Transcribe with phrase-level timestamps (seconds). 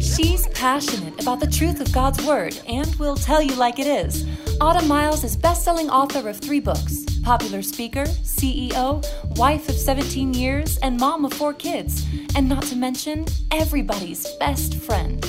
[0.00, 4.26] She's passionate about the truth of God's Word and will tell you like it is.
[4.60, 9.04] Autumn Miles is best-selling author of three books, popular speaker, CEO,
[9.36, 14.74] wife of 17 years, and mom of four kids, and not to mention everybody's best
[14.74, 15.24] friend.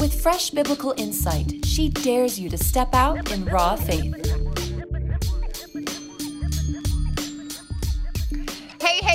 [0.00, 4.41] With fresh biblical insight, she dares you to step out in raw faith.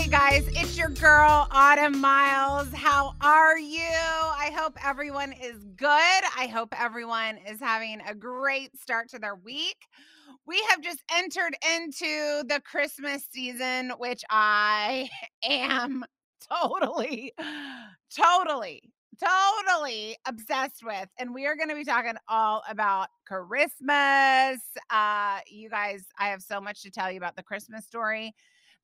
[0.09, 2.69] Guys, it's your girl, Autumn Miles.
[2.73, 3.81] How are you?
[3.81, 5.89] I hope everyone is good.
[5.89, 9.75] I hope everyone is having a great start to their week.
[10.45, 15.09] We have just entered into the Christmas season, which I
[15.43, 16.05] am
[16.49, 17.33] totally,
[18.15, 21.09] totally, totally obsessed with.
[21.19, 24.61] And we are going to be talking all about Christmas.
[24.89, 28.33] Uh, you guys, I have so much to tell you about the Christmas story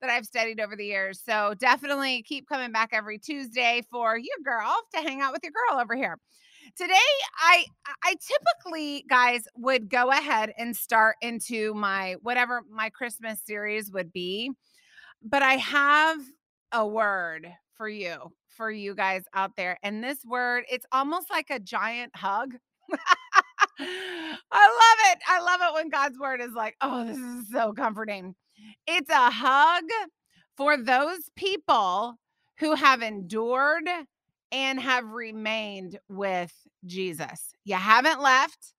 [0.04, 1.22] that I've studied over the years.
[1.24, 5.52] So definitely keep coming back every Tuesday for your girl to hang out with your
[5.52, 6.18] girl over here.
[6.76, 6.94] Today
[7.38, 7.64] I
[8.02, 14.12] I typically guys would go ahead and start into my whatever my Christmas series would
[14.12, 14.50] be.
[15.22, 16.18] But I have
[16.72, 19.78] a word for you, for you guys out there.
[19.82, 22.54] And this word, it's almost like a giant hug.
[23.80, 25.18] I love it.
[25.26, 28.34] I love it when God's word is like, oh, this is so comforting.
[28.86, 29.84] It's a hug
[30.56, 32.18] for those people
[32.58, 33.88] who have endured
[34.52, 36.52] and have remained with
[36.86, 37.52] Jesus.
[37.64, 38.72] You haven't left.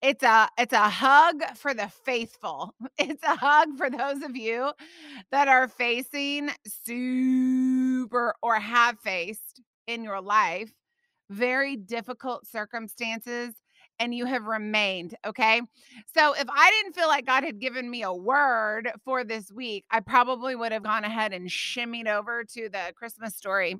[0.00, 2.74] It's a it's a hug for the faithful.
[2.98, 4.72] It's a hug for those of you
[5.30, 10.72] that are facing super or have faced in your life
[11.30, 13.54] very difficult circumstances
[14.00, 15.14] and you have remained.
[15.26, 15.60] Okay.
[16.14, 19.84] So if I didn't feel like God had given me a word for this week,
[19.90, 23.76] I probably would have gone ahead and shimmied over to the Christmas story.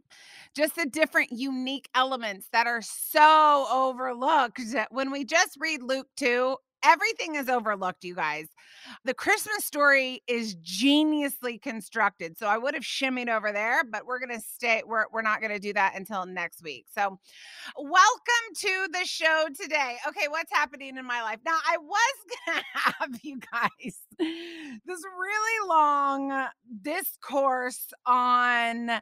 [0.54, 4.60] Just the different unique elements that are so overlooked.
[4.90, 8.48] When we just read Luke 2, everything is overlooked, you guys.
[9.04, 12.38] The Christmas story is geniusly constructed.
[12.38, 15.40] So I would have shimmied over there, but we're going to stay, we're, we're not
[15.40, 16.86] going to do that until next week.
[16.92, 17.18] So
[17.76, 19.96] welcome to the show today.
[20.08, 21.38] Okay, what's happening in my life?
[21.44, 22.14] Now, I was
[22.46, 26.46] going to have you guys this really long
[26.82, 29.00] discourse on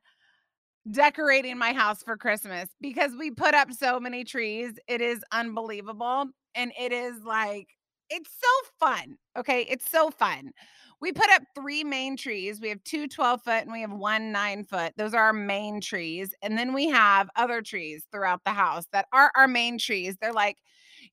[0.90, 4.78] decorating my house for Christmas because we put up so many trees.
[4.88, 7.68] It is unbelievable and it is like
[8.08, 9.16] it's so fun.
[9.36, 10.52] Okay, it's so fun.
[11.00, 12.60] We put up three main trees.
[12.60, 14.92] We have two 12 foot and we have one nine foot.
[14.96, 16.32] Those are our main trees.
[16.42, 20.16] And then we have other trees throughout the house that are our main trees.
[20.20, 20.56] They're like,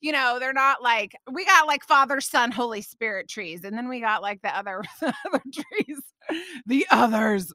[0.03, 3.87] you know, they're not like we got like Father, Son, Holy Spirit trees, and then
[3.87, 5.97] we got like the other, the other trees,
[6.65, 7.53] the others.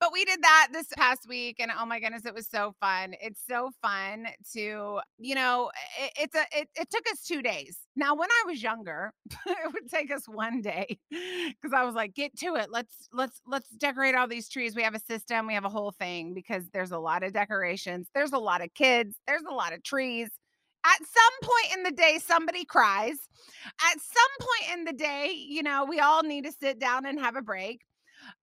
[0.00, 3.14] But we did that this past week, and oh my goodness, it was so fun.
[3.20, 5.70] It's so fun to, you know,
[6.02, 7.78] it, it's a it, it took us two days.
[7.94, 9.12] Now, when I was younger,
[9.46, 12.72] it would take us one day because I was like, get to it.
[12.72, 14.74] Let's let's let's decorate all these trees.
[14.74, 18.08] We have a system, we have a whole thing because there's a lot of decorations,
[18.16, 20.28] there's a lot of kids, there's a lot of trees
[20.84, 23.16] at some point in the day somebody cries.
[23.92, 27.18] At some point in the day you know we all need to sit down and
[27.20, 27.82] have a break.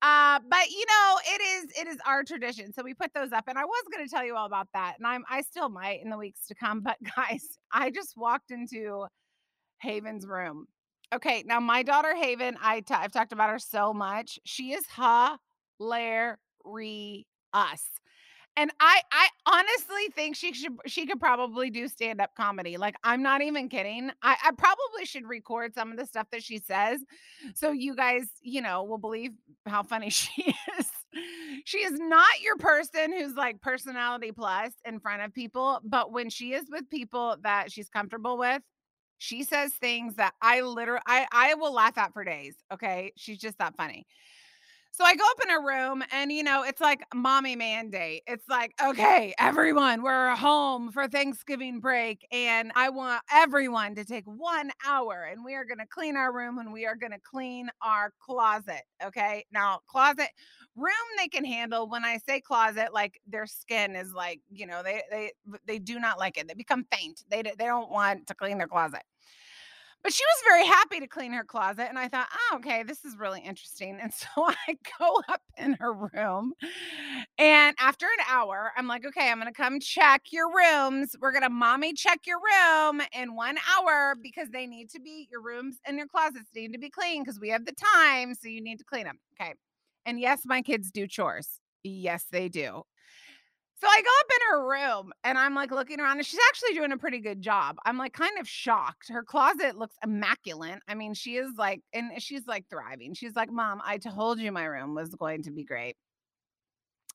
[0.02, 3.46] Uh but you know it is it is our tradition so we put those up
[3.47, 6.03] and i was going to tell you all about that and i'm i still might
[6.03, 9.06] in the weeks to come but guys i just walked into
[9.80, 10.68] haven's room.
[11.13, 14.40] Okay now my daughter haven I t- i've talked about her so much.
[14.46, 14.85] She is
[15.80, 16.38] hilarious
[18.57, 22.78] and I I honestly think she should she could probably do stand-up comedy.
[22.78, 24.12] Like I'm not even kidding.
[24.22, 27.00] I, I probably should record some of the stuff that she says
[27.56, 29.31] so you guys, you know, will believe
[29.66, 30.88] how funny she is.
[31.66, 36.29] she is not your person who's like personality plus in front of people, but when
[36.29, 38.62] she is with people that she's comfortable with,
[39.18, 42.56] she says things that I literally I I will laugh at for days.
[42.73, 43.13] Okay.
[43.18, 44.06] She's just that funny.
[44.94, 48.24] So I go up in a room and, you know, it's like mommy mandate.
[48.28, 52.27] It's like, okay, everyone, we're home for Thanksgiving break.
[52.30, 56.33] And I want everyone to take one hour and we are going to clean our
[56.33, 58.81] room and we are going to clean our closet.
[59.01, 59.45] Okay.
[59.51, 60.27] Now, closet
[60.75, 61.89] room they can handle.
[61.89, 65.31] When I say closet, like their skin is like, you know, they, they,
[65.65, 66.50] they do not like it.
[66.50, 67.24] They become faint.
[67.30, 69.04] They, they don't want to clean their closet.
[70.03, 71.88] But she was very happy to clean her closet.
[71.88, 74.00] And I thought, oh, okay, this is really interesting.
[74.01, 76.53] And so I go up in her room.
[77.38, 81.15] And after an hour, I'm like, okay, I'm going to come check your rooms.
[81.19, 85.27] We're going to mommy check your room in one hour because they need to be,
[85.31, 88.33] your rooms and your closets need to be clean because we have the time.
[88.33, 89.19] So you need to clean them.
[89.39, 89.53] Okay.
[90.06, 91.59] And yes, my kids do chores.
[91.83, 92.83] Yes, they do.
[93.81, 96.75] So I go up in her room and I'm like looking around and she's actually
[96.75, 97.78] doing a pretty good job.
[97.83, 99.10] I'm like kind of shocked.
[99.10, 100.83] Her closet looks immaculate.
[100.88, 103.16] I mean, she is like, and she's like thriving.
[103.16, 105.95] She's like, Mom, I told you my room was going to be great.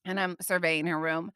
[0.04, 1.30] And I'm surveying her room.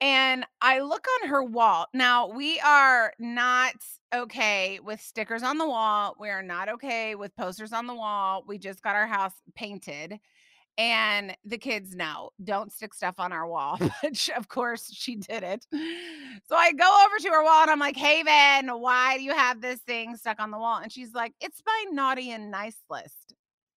[0.00, 1.86] And I look on her wall.
[1.94, 3.76] Now, we are not
[4.12, 6.16] okay with stickers on the wall.
[6.18, 8.42] We are not okay with posters on the wall.
[8.48, 10.18] We just got our house painted
[10.76, 15.42] and the kids know don't stick stuff on our wall but of course she did
[15.42, 15.66] it
[16.48, 19.60] so i go over to her wall and i'm like haven why do you have
[19.60, 20.78] this thing stuck on the wall?
[20.78, 23.34] And she's like it's my naughty and nice list.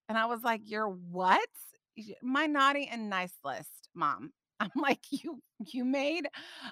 [0.09, 1.47] And i was like your what?
[2.21, 4.31] My naughty and nice list mom.
[4.59, 6.27] I'm like you you made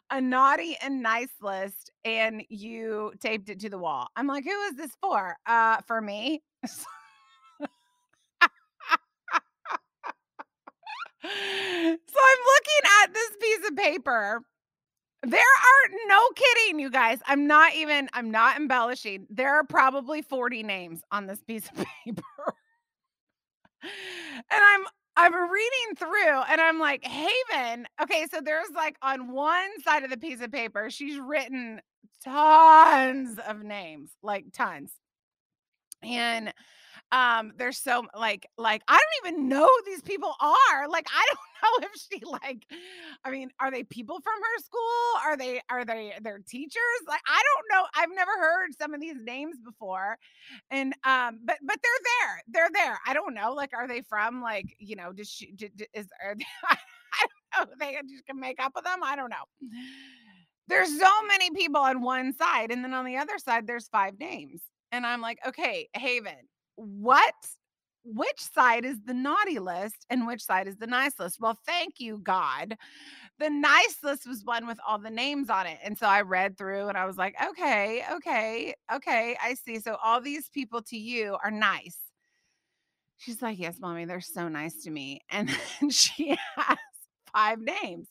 [0.10, 4.08] a naughty and nice list and you taped it to the wall.
[4.16, 5.38] I'm like who is this for?
[5.46, 6.42] Uh for me
[11.28, 14.42] so I'm looking at this piece of paper.
[15.24, 17.20] There are no kidding, you guys.
[17.26, 19.26] I'm not even, I'm not embellishing.
[19.30, 21.76] There are probably 40 names on this piece of
[22.06, 22.24] paper.
[23.82, 24.86] and I'm
[25.18, 27.88] I'm reading through and I'm like, Haven.
[28.02, 31.82] Okay, so there's like on one side of the piece of paper, she's written
[32.24, 34.92] tons of names, like tons.
[36.04, 36.54] And
[37.12, 40.88] um there's so like like i don't even know who these people are.
[40.90, 41.26] Like i
[41.62, 42.66] don't know if she like
[43.24, 45.22] i mean are they people from her school?
[45.24, 47.02] Are they are they their teachers?
[47.08, 50.18] Like i don't know i've never heard some of these names before
[50.72, 53.00] and um but but they're there they're there.
[53.06, 56.36] I don't know like are they from like you know does she did, is are
[56.36, 56.78] they, i
[57.58, 59.46] don't know they just can make up with them i don't know.
[60.68, 64.20] There's so many people on one side and then on the other side there's five
[64.20, 64.62] names
[64.92, 66.34] and i'm like okay haven
[66.76, 67.34] what
[68.06, 71.40] which side is the naughty list and which side is the nice list?
[71.40, 72.78] Well, thank you, God.
[73.40, 75.80] The nice list was one with all the names on it.
[75.84, 79.80] And so I read through and I was like, okay, okay, okay, I see.
[79.80, 81.98] So all these people to you are nice.
[83.18, 85.22] She's like, yes, mommy, they're so nice to me.
[85.32, 86.78] And then she has
[87.34, 88.08] five names.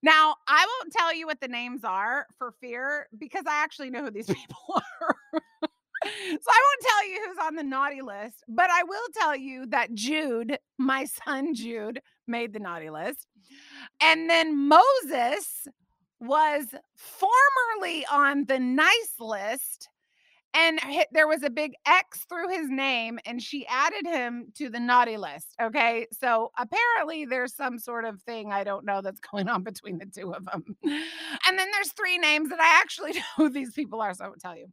[0.00, 4.04] Now, I won't tell you what the names are for fear because I actually know
[4.04, 5.40] who these people are
[6.04, 9.66] so I won't tell you who's on the naughty list, but I will tell you
[9.66, 13.26] that Jude, my son Jude, made the naughty list.
[14.00, 15.66] And then Moses
[16.20, 16.66] was
[16.96, 19.88] formerly on the nice list
[20.54, 20.80] and
[21.12, 25.16] there was a big X through his name, and she added him to the naughty
[25.16, 25.54] list.
[25.60, 26.06] Okay.
[26.12, 30.06] So apparently there's some sort of thing I don't know that's going on between the
[30.06, 30.64] two of them.
[30.82, 34.14] And then there's three names that I actually know who these people are.
[34.14, 34.66] So I won't tell you.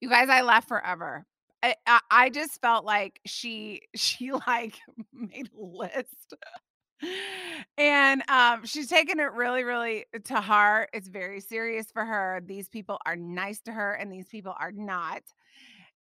[0.00, 1.26] You guys, I laughed forever.
[1.62, 4.76] I, I, I just felt like she she like
[5.12, 6.34] made a list.
[7.78, 10.90] and um, she's taken it really, really to heart.
[10.92, 12.42] It's very serious for her.
[12.44, 15.22] These people are nice to her, and these people are not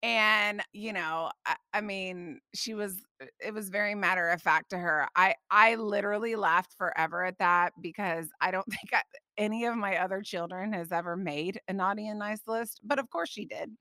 [0.04, 3.02] and you know I, I, mean she was
[3.40, 7.74] it was very matter of fact to her i i literally laughed forever at that
[7.82, 9.02] because i don't think I,
[9.38, 13.10] any of my other children has ever made a naughty and nice list but of
[13.10, 13.72] course she did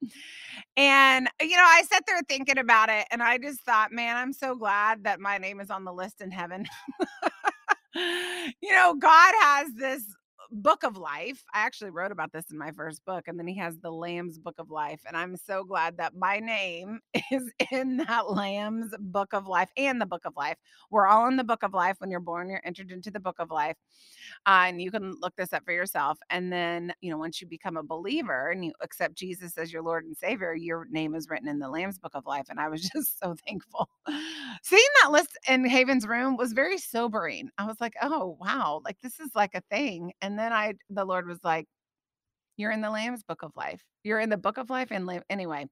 [0.76, 4.32] and you know i sat there thinking about it and i just thought man i'm
[4.32, 6.66] so glad that my name is on the list in heaven
[7.94, 10.04] you know god has this
[10.54, 11.44] book of life.
[11.52, 14.38] I actually wrote about this in my first book, and then he has the Lamb's
[14.38, 15.00] book of life.
[15.06, 17.00] And I'm so glad that my name
[17.32, 20.56] is in that Lamb's book of life and the book of life.
[20.90, 21.96] We're all in the book of life.
[21.98, 23.76] When you're born, you're entered into the book of life.
[24.46, 26.19] Uh, and you can look this up for yourself.
[26.31, 29.82] And then, you know, once you become a believer and you accept Jesus as your
[29.82, 32.46] Lord and Savior, your name is written in the Lamb's book of life.
[32.48, 33.88] And I was just so thankful.
[34.62, 37.50] Seeing that list in Haven's room was very sobering.
[37.58, 40.12] I was like, oh, wow, like this is like a thing.
[40.22, 41.67] And then I, the Lord was like,
[42.56, 43.82] You're in the Lamb's book of life.
[44.05, 44.88] You're in the book of life.
[44.91, 45.67] And anyway,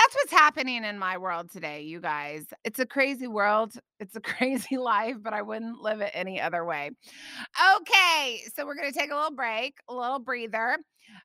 [0.00, 2.46] that's what's happening in my world today, you guys.
[2.64, 3.74] It's a crazy world.
[3.98, 6.90] It's a crazy life, but I wouldn't live it any other way.
[7.76, 10.78] Okay, so we're going to take a little break, a little breather.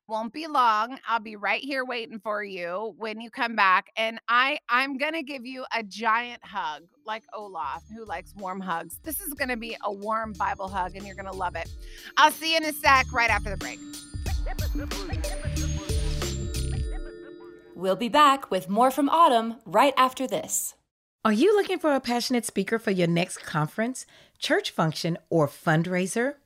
[0.08, 0.98] Won't be long.
[1.08, 5.12] I'll be right here waiting for you when you come back and I I'm going
[5.12, 8.98] to give you a giant hug like Olaf who likes warm hugs.
[9.04, 11.70] This is going to be a warm Bible hug and you're going to love it.
[12.16, 13.78] I'll see you in a sec right after the break.
[17.76, 20.74] We'll be back with more from Autumn right after this.
[21.26, 24.06] Are you looking for a passionate speaker for your next conference,
[24.38, 26.36] church function, or fundraiser?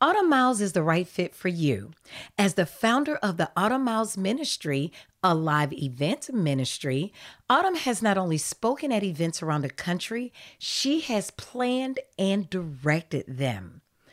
[0.00, 1.90] Autumn Miles is the right fit for you.
[2.38, 7.12] As the founder of the Autumn Miles Ministry, a live event ministry,
[7.50, 13.24] Autumn has not only spoken at events around the country, she has planned and directed
[13.26, 13.80] them.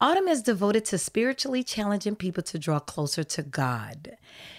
[0.00, 4.16] Autumn is devoted to spiritually challenging people to draw closer to God.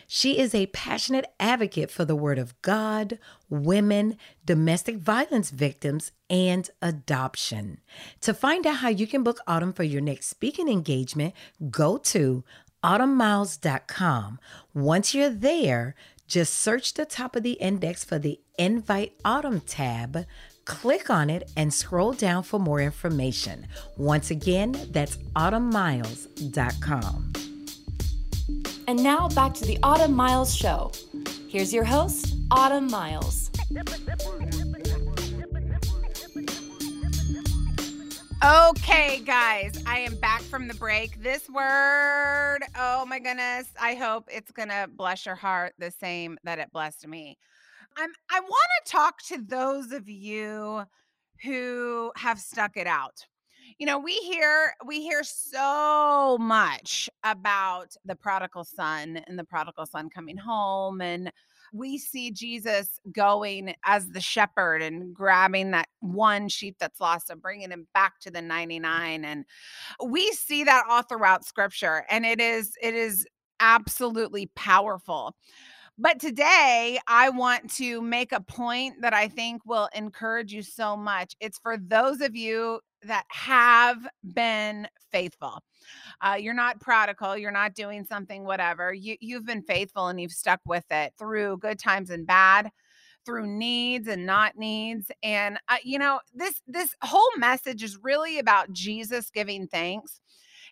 [0.07, 3.17] She is a passionate advocate for the Word of God,
[3.49, 7.79] women, domestic violence victims, and adoption.
[8.21, 11.33] To find out how you can book Autumn for your next speaking engagement,
[11.69, 12.43] go to
[12.83, 14.39] autumnmiles.com.
[14.73, 15.95] Once you're there,
[16.27, 20.25] just search the top of the index for the Invite Autumn tab,
[20.65, 23.67] click on it, and scroll down for more information.
[23.97, 27.33] Once again, that's autumnmiles.com.
[28.87, 30.91] And now back to the Autumn Miles Show.
[31.47, 33.51] Here's your host, Autumn Miles.
[38.43, 41.21] Okay, guys, I am back from the break.
[41.21, 46.57] This word, oh my goodness, I hope it's gonna bless your heart the same that
[46.57, 47.37] it blessed me.
[47.97, 50.83] I'm I want to talk to those of you
[51.43, 53.25] who have stuck it out.
[53.77, 59.85] You know, we hear we hear so much about the prodigal son and the prodigal
[59.85, 61.31] son coming home and
[61.73, 67.41] we see Jesus going as the shepherd and grabbing that one sheep that's lost and
[67.41, 69.45] bringing him back to the 99 and
[70.05, 73.25] we see that all throughout scripture and it is it is
[73.61, 75.35] absolutely powerful.
[76.01, 80.97] But today, I want to make a point that I think will encourage you so
[80.97, 81.35] much.
[81.39, 85.61] It's for those of you that have been faithful.
[86.19, 87.37] Uh, you're not prodigal.
[87.37, 88.91] You're not doing something, whatever.
[88.91, 92.71] You, you've been faithful and you've stuck with it through good times and bad
[93.23, 98.39] through needs and not needs and uh, you know this this whole message is really
[98.39, 100.19] about jesus giving thanks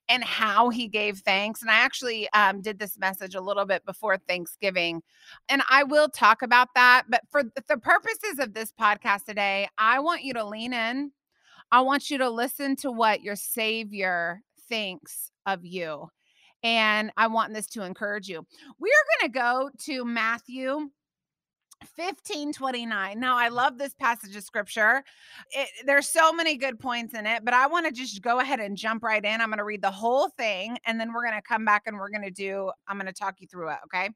[0.10, 1.62] and how he gave thanks.
[1.62, 5.02] And I actually um, did this message a little bit before Thanksgiving,
[5.48, 7.04] and I will talk about that.
[7.08, 11.12] But for the purposes of this podcast today, I want you to lean in.
[11.72, 16.10] I want you to listen to what your Savior thinks of you.
[16.64, 18.46] And I want this to encourage you.
[18.80, 20.90] We are going to go to Matthew
[21.82, 23.20] 1529.
[23.20, 25.04] Now, I love this passage of scripture.
[25.52, 28.60] It, there's so many good points in it, but I want to just go ahead
[28.60, 29.42] and jump right in.
[29.42, 31.98] I'm going to read the whole thing and then we're going to come back and
[31.98, 33.78] we're going to do, I'm going to talk you through it.
[33.86, 34.10] Okay.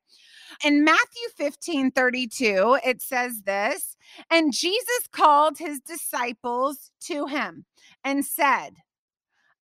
[0.65, 3.95] In Matthew 15 32, it says this
[4.29, 7.65] And Jesus called his disciples to him
[8.03, 8.71] and said,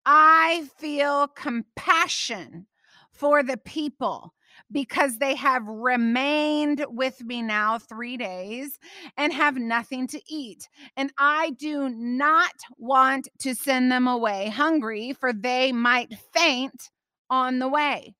[0.06, 2.66] I feel compassion
[3.12, 4.34] for the people
[4.72, 8.78] because they have remained with me now three days
[9.16, 10.68] and have nothing to eat.
[10.96, 16.90] And I do not want to send them away hungry, for they might faint
[17.28, 18.14] on the way.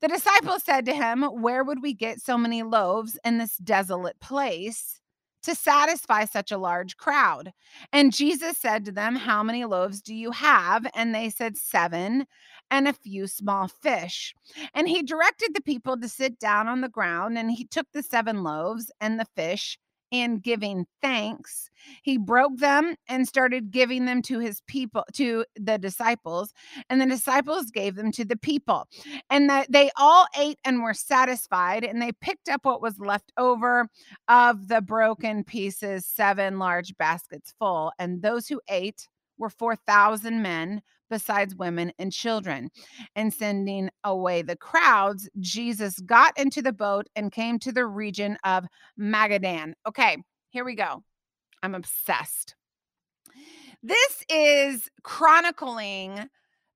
[0.00, 4.18] The disciples said to him, Where would we get so many loaves in this desolate
[4.20, 5.00] place?
[5.42, 7.52] to satisfy such a large crowd.
[7.92, 10.86] And Jesus said to them, How many loaves do you have?
[10.94, 12.26] And they said, Seven
[12.70, 14.34] and a few small fish.
[14.74, 18.02] And he directed the people to sit down on the ground, and he took the
[18.02, 19.78] seven loaves and the fish
[20.12, 21.70] and giving thanks
[22.02, 26.52] he broke them and started giving them to his people to the disciples
[26.88, 28.86] and the disciples gave them to the people
[29.30, 33.32] and that they all ate and were satisfied and they picked up what was left
[33.36, 33.88] over
[34.28, 39.08] of the broken pieces seven large baskets full and those who ate
[39.38, 42.70] were 4000 men besides women and children.
[43.16, 48.38] And sending away the crowds, Jesus got into the boat and came to the region
[48.44, 48.64] of
[48.98, 49.74] Magadan.
[49.86, 50.16] Okay,
[50.50, 51.02] here we go.
[51.62, 52.54] I'm obsessed.
[53.82, 56.28] This is chronicling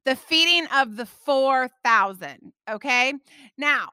[0.05, 2.53] the feeding of the 4,000.
[2.71, 3.13] Okay.
[3.57, 3.89] Now,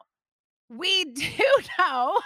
[0.71, 1.23] we do
[1.79, 2.17] know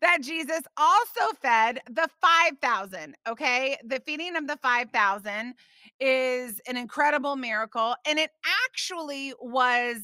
[0.00, 3.14] that Jesus also fed the 5,000.
[3.28, 3.76] Okay.
[3.84, 5.54] The feeding of the 5,000
[6.00, 7.94] is an incredible miracle.
[8.06, 8.30] And it
[8.66, 9.96] actually was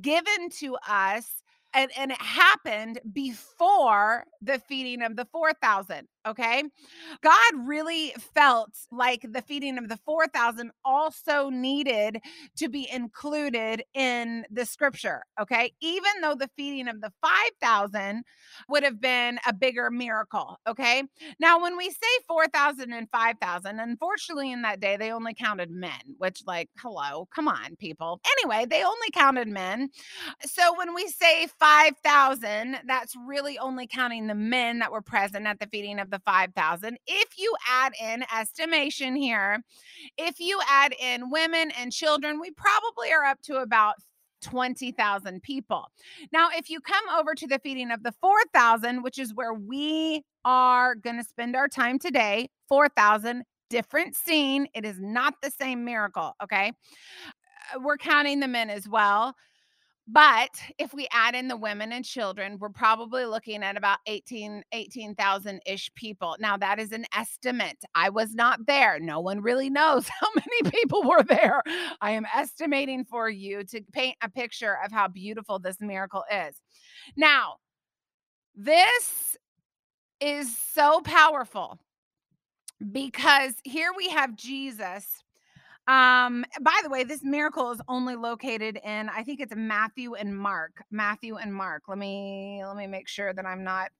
[0.00, 1.42] given to us
[1.74, 6.08] and, and it happened before the feeding of the 4,000.
[6.26, 6.62] Okay.
[7.22, 12.18] God really felt like the feeding of the 4,000 also needed
[12.56, 15.22] to be included in the scripture.
[15.38, 15.72] Okay.
[15.80, 18.24] Even though the feeding of the 5,000
[18.68, 20.58] would have been a bigger miracle.
[20.66, 21.02] Okay.
[21.40, 26.00] Now, when we say 4,000 and 5,000, unfortunately, in that day, they only counted men,
[26.18, 28.20] which, like, hello, come on, people.
[28.38, 29.90] Anyway, they only counted men.
[30.42, 35.58] So when we say 5,000, that's really only counting the men that were present at
[35.58, 36.98] the feeding of the 5,000.
[37.06, 39.62] If you add in estimation here,
[40.18, 43.94] if you add in women and children, we probably are up to about
[44.42, 45.86] 20,000 people.
[46.34, 50.22] Now, if you come over to the feeding of the 4,000, which is where we
[50.44, 54.66] are going to spend our time today, 4,000, different scene.
[54.74, 56.34] It is not the same miracle.
[56.42, 56.72] Okay.
[57.74, 59.34] Uh, we're counting the men as well.
[60.06, 64.62] But if we add in the women and children, we're probably looking at about 18
[64.72, 66.36] 18,000 ish people.
[66.40, 67.78] Now that is an estimate.
[67.94, 69.00] I was not there.
[69.00, 71.62] No one really knows how many people were there.
[72.02, 76.60] I am estimating for you to paint a picture of how beautiful this miracle is.
[77.16, 77.56] Now,
[78.54, 79.36] this
[80.20, 81.78] is so powerful
[82.92, 85.06] because here we have Jesus
[85.86, 90.36] um, by the way, this miracle is only located in I think it's Matthew and
[90.36, 90.82] Mark.
[90.90, 91.82] Matthew and Mark.
[91.88, 93.90] Let me let me make sure that I'm not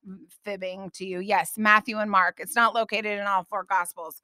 [0.45, 1.21] fibbing to you.
[1.21, 2.39] Yes, Matthew and Mark.
[2.41, 4.23] It's not located in all four gospels.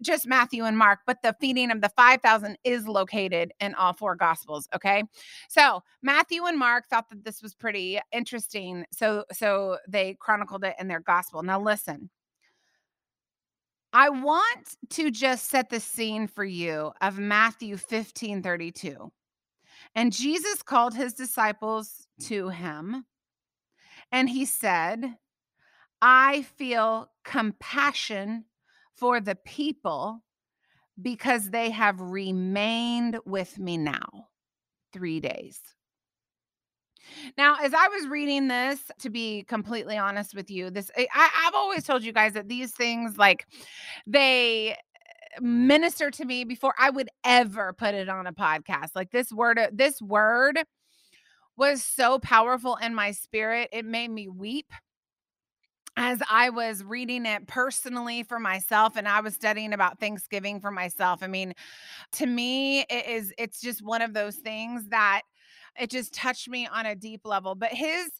[0.00, 4.16] Just Matthew and Mark, but the feeding of the 5000 is located in all four
[4.16, 5.02] gospels, okay?
[5.50, 8.86] So, Matthew and Mark thought that this was pretty interesting.
[8.90, 11.42] So so they chronicled it in their gospel.
[11.42, 12.08] Now listen.
[13.92, 19.12] I want to just set the scene for you of Matthew 15 32.
[19.94, 23.04] And Jesus called his disciples to him,
[24.10, 25.16] and he said,
[26.00, 28.46] I feel compassion
[28.94, 30.22] for the people
[31.00, 34.28] because they have remained with me now
[34.92, 35.60] three days.
[37.36, 41.54] Now, as I was reading this, to be completely honest with you, this I, I've
[41.54, 43.46] always told you guys that these things, like,
[44.06, 44.76] they
[45.40, 48.90] minister to me before I would ever put it on a podcast.
[48.94, 50.62] Like this word, uh, this word
[51.56, 53.68] was so powerful in my spirit.
[53.72, 54.72] It made me weep
[55.96, 60.70] as I was reading it personally for myself and I was studying about Thanksgiving for
[60.70, 61.22] myself.
[61.22, 61.52] I mean,
[62.12, 65.22] to me, it is it's just one of those things that
[65.78, 67.54] it just touched me on a deep level.
[67.54, 68.10] But his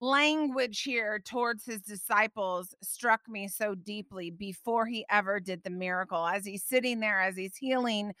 [0.00, 6.26] language here towards his disciples struck me so deeply before he ever did the miracle.
[6.26, 8.12] As he's sitting there, as he's healing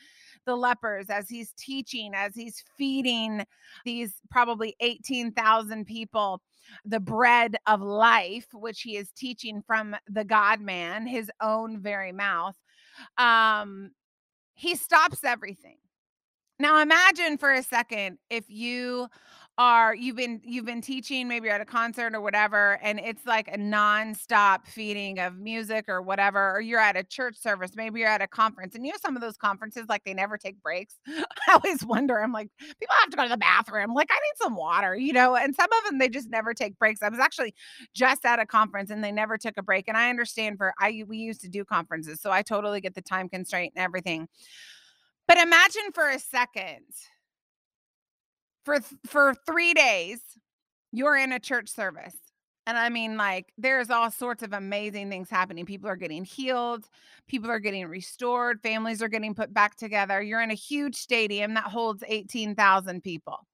[0.46, 3.44] the lepers, as he's teaching, as he's feeding
[3.84, 6.40] these probably 18,000 people
[6.84, 12.12] the bread of life, which he is teaching from the God man, his own very
[12.12, 12.56] mouth.
[13.16, 13.92] Um,
[14.54, 15.78] he stops everything
[16.58, 19.08] now imagine for a second if you
[19.58, 23.26] are you've been you've been teaching maybe you're at a concert or whatever and it's
[23.26, 27.98] like a nonstop feeding of music or whatever or you're at a church service maybe
[27.98, 30.62] you're at a conference and you know some of those conferences like they never take
[30.62, 30.94] breaks.
[31.08, 34.44] I always wonder i'm like people have to go to the bathroom like i need
[34.44, 37.02] some water you know and some of them they just never take breaks.
[37.02, 37.52] I was actually
[37.94, 41.02] just at a conference and they never took a break and i understand for i
[41.08, 44.28] we used to do conferences so i totally get the time constraint and everything
[45.28, 46.84] but imagine for a second,
[48.64, 50.20] for for three days,
[50.92, 52.16] you're in a church service.
[52.66, 55.64] And I mean, like, there's all sorts of amazing things happening.
[55.64, 56.86] People are getting healed,
[57.26, 60.20] people are getting restored, families are getting put back together.
[60.20, 63.46] You're in a huge stadium that holds 18,000 people.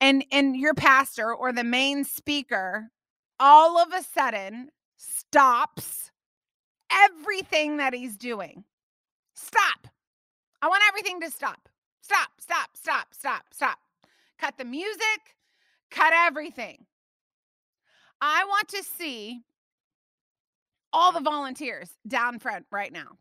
[0.00, 2.90] And and your pastor or the main speaker
[3.38, 6.10] all of a sudden stops
[6.90, 8.64] everything that he's doing.
[9.34, 9.88] Stop.
[10.64, 11.68] I want everything to stop.
[12.00, 13.78] Stop, stop, stop, stop, stop.
[14.38, 15.36] Cut the music,
[15.90, 16.86] cut everything.
[18.22, 19.42] I want to see
[20.90, 23.18] all the volunteers down front right now.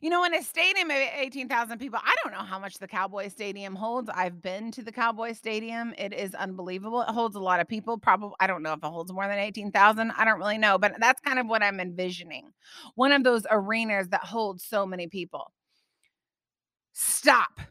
[0.00, 3.28] You know, in a stadium of 18,000 people, I don't know how much the Cowboy
[3.28, 4.10] Stadium holds.
[4.12, 5.94] I've been to the Cowboy Stadium.
[5.96, 7.02] It is unbelievable.
[7.02, 7.98] It holds a lot of people.
[7.98, 10.10] Probably, I don't know if it holds more than 18,000.
[10.10, 12.50] I don't really know, but that's kind of what I'm envisioning.
[12.96, 15.52] One of those arenas that holds so many people.
[17.02, 17.62] Stop.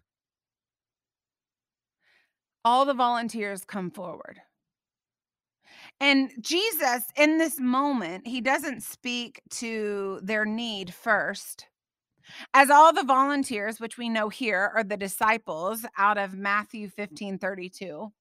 [2.65, 4.39] All the volunteers come forward.
[5.99, 11.67] And Jesus, in this moment, he doesn't speak to their need first.
[12.55, 17.37] As all the volunteers, which we know here are the disciples out of Matthew 15
[17.37, 18.11] 32,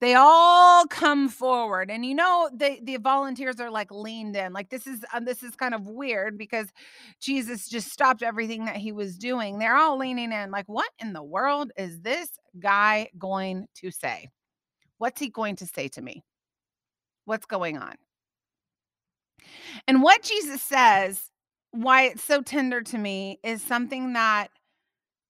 [0.00, 4.68] they all come forward and you know the the volunteers are like leaned in like
[4.70, 6.68] this is uh, this is kind of weird because
[7.20, 11.12] jesus just stopped everything that he was doing they're all leaning in like what in
[11.12, 14.28] the world is this guy going to say?
[14.98, 16.24] What's he going to say to me?
[17.24, 17.94] What's going on?
[19.86, 21.30] And what jesus says
[21.70, 24.48] why it's so tender to me is something that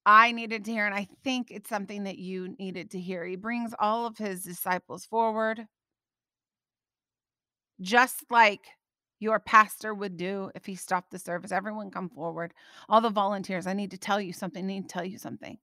[0.05, 3.25] I needed to hear, and I think it's something that you needed to hear.
[3.25, 5.67] He brings all of his disciples forward,
[7.79, 8.61] just like
[9.19, 11.51] your pastor would do if he stopped the service.
[11.51, 12.53] Everyone come forward.
[12.89, 14.63] All the volunteers, I need to tell you something.
[14.63, 15.59] I need to tell you something.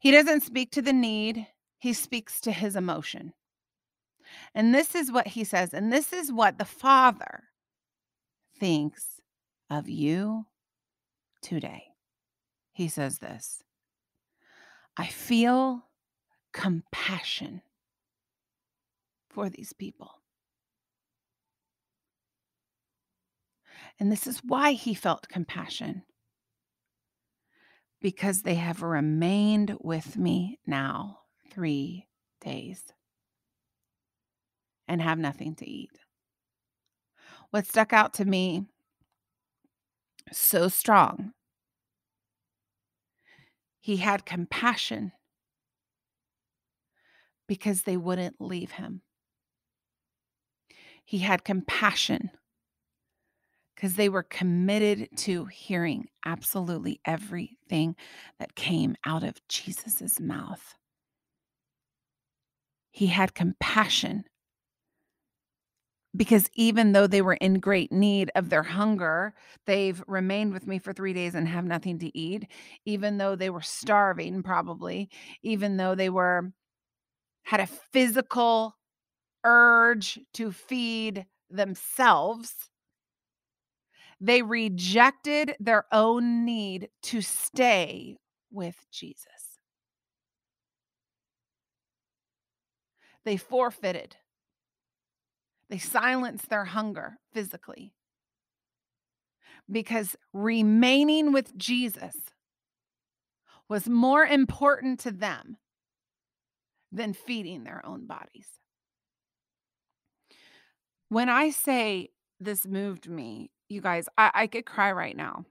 [0.00, 1.46] He doesn't speak to the need,
[1.78, 3.32] he speaks to his emotion.
[4.54, 7.44] And this is what he says, and this is what the Father
[8.58, 9.20] thinks
[9.70, 10.46] of you
[11.40, 11.91] today.
[12.72, 13.62] He says this
[14.96, 15.86] I feel
[16.52, 17.62] compassion
[19.30, 20.10] for these people.
[23.98, 26.02] And this is why he felt compassion
[28.00, 32.08] because they have remained with me now three
[32.40, 32.82] days
[34.88, 36.00] and have nothing to eat.
[37.50, 38.66] What stuck out to me
[40.32, 41.32] so strong,
[43.82, 45.10] he had compassion
[47.48, 49.02] because they wouldn't leave him.
[51.04, 52.30] He had compassion
[53.74, 57.96] because they were committed to hearing absolutely everything
[58.38, 60.76] that came out of Jesus' mouth.
[62.92, 64.24] He had compassion
[66.14, 69.34] because even though they were in great need of their hunger,
[69.66, 72.46] they've remained with me for three days and have nothing to eat.
[72.84, 75.08] Even though they were starving, probably,
[75.42, 76.52] even though they were
[77.44, 78.76] had a physical
[79.44, 82.54] urge to feed themselves,
[84.20, 88.16] they rejected their own need to stay
[88.50, 89.58] with Jesus.
[93.24, 94.16] They forfeited.
[95.72, 97.94] They silenced their hunger physically
[99.70, 102.14] because remaining with Jesus
[103.70, 105.56] was more important to them
[106.92, 108.48] than feeding their own bodies.
[111.08, 115.46] When I say this moved me, you guys, I, I could cry right now.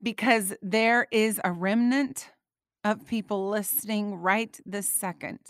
[0.00, 2.30] Because there is a remnant
[2.84, 5.40] of people listening right this second.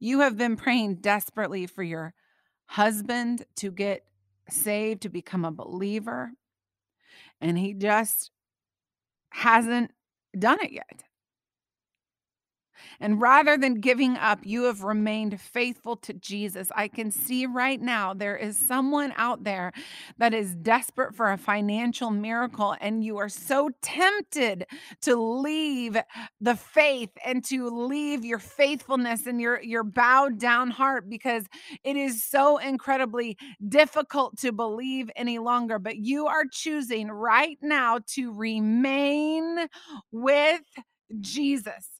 [0.00, 2.14] You have been praying desperately for your
[2.66, 4.04] husband to get
[4.48, 6.32] saved, to become a believer,
[7.40, 8.30] and he just
[9.30, 9.92] hasn't
[10.36, 11.04] done it yet.
[13.00, 16.70] And rather than giving up, you have remained faithful to Jesus.
[16.74, 19.72] I can see right now there is someone out there
[20.18, 24.66] that is desperate for a financial miracle, and you are so tempted
[25.02, 25.96] to leave
[26.40, 31.44] the faith and to leave your faithfulness and your, your bowed down heart because
[31.84, 33.36] it is so incredibly
[33.68, 35.78] difficult to believe any longer.
[35.78, 39.68] But you are choosing right now to remain
[40.12, 40.62] with
[41.20, 41.99] Jesus.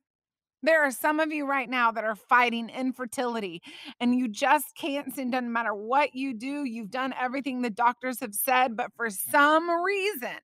[0.63, 3.63] There are some of you right now that are fighting infertility
[3.99, 8.21] and you just can't seem, doesn't matter what you do, you've done everything the doctors
[8.21, 10.37] have said, but for some reason,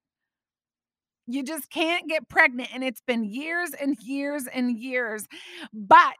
[1.26, 2.70] you just can't get pregnant.
[2.72, 5.26] And it's been years and years and years.
[5.72, 6.14] But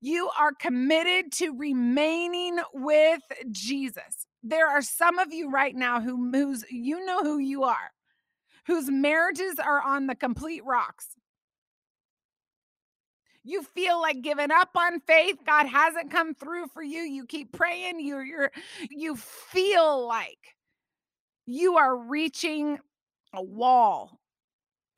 [0.00, 4.26] you are committed to remaining with Jesus.
[4.42, 7.90] There are some of you right now who who's you know who you are,
[8.66, 11.16] whose marriages are on the complete rocks
[13.44, 15.38] you feel like giving up on faith.
[15.46, 17.00] God hasn't come through for you.
[17.00, 18.00] You keep praying.
[18.00, 18.52] You're you're
[18.90, 20.38] you feel like
[21.46, 22.78] you are reaching
[23.34, 24.20] a wall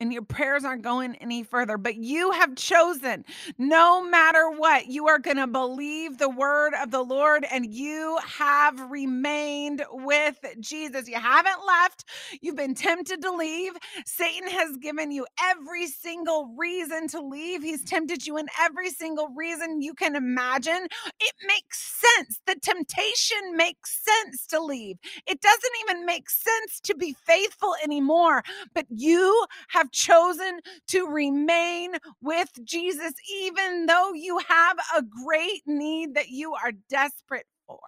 [0.05, 1.77] and your prayers aren't going any further.
[1.77, 3.25] But you have chosen,
[3.57, 8.19] no matter what, you are going to believe the word of the Lord and you
[8.23, 11.09] have remained with Jesus.
[11.09, 12.05] You haven't left.
[12.39, 13.73] You've been tempted to leave.
[14.05, 17.63] Satan has given you every single reason to leave.
[17.63, 20.87] He's tempted you in every single reason you can imagine.
[21.19, 22.39] It makes sense.
[22.45, 24.97] The temptation makes sense to leave.
[25.25, 28.43] It doesn't even make sense to be faithful anymore.
[28.75, 35.61] But you have have chosen to remain with Jesus, even though you have a great
[35.65, 37.79] need that you are desperate for.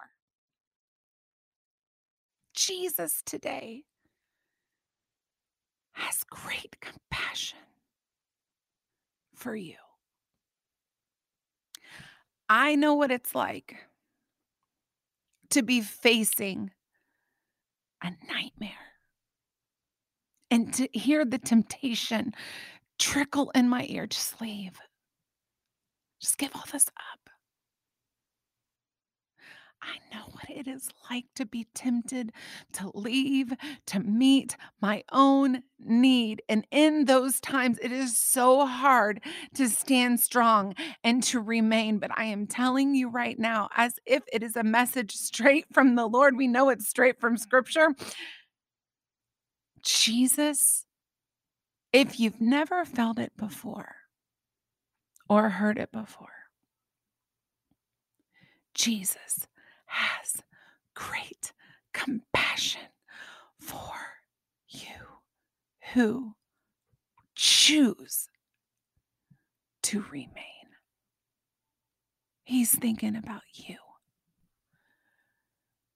[2.54, 3.82] Jesus today
[5.92, 7.58] has great compassion
[9.34, 9.76] for you.
[12.48, 13.76] I know what it's like
[15.50, 16.70] to be facing
[18.02, 18.87] a nightmare
[20.50, 22.32] and to hear the temptation
[22.98, 24.78] trickle in my ear just leave.
[26.20, 27.30] Just give all this up.
[29.80, 32.32] I know what it is like to be tempted
[32.74, 33.52] to leave,
[33.86, 36.42] to meet my own need.
[36.48, 39.22] And in those times, it is so hard
[39.54, 41.98] to stand strong and to remain.
[41.98, 45.94] But I am telling you right now, as if it is a message straight from
[45.94, 47.94] the Lord, we know it's straight from scripture.
[49.88, 50.84] Jesus,
[51.94, 53.96] if you've never felt it before
[55.30, 56.28] or heard it before,
[58.74, 59.48] Jesus
[59.86, 60.42] has
[60.94, 61.54] great
[61.94, 62.82] compassion
[63.58, 63.94] for
[64.68, 65.22] you
[65.94, 66.34] who
[67.34, 68.28] choose
[69.84, 70.34] to remain.
[72.44, 73.76] He's thinking about you.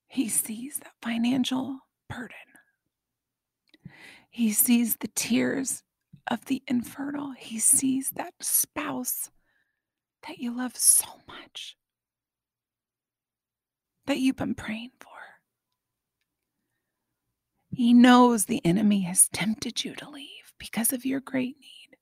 [0.08, 2.36] He sees that financial burden.
[4.32, 5.82] He sees the tears
[6.26, 7.32] of the infernal.
[7.38, 9.28] He sees that spouse
[10.26, 11.76] that you love so much
[14.06, 15.10] that you've been praying for.
[17.70, 21.98] He knows the enemy has tempted you to leave because of your great need.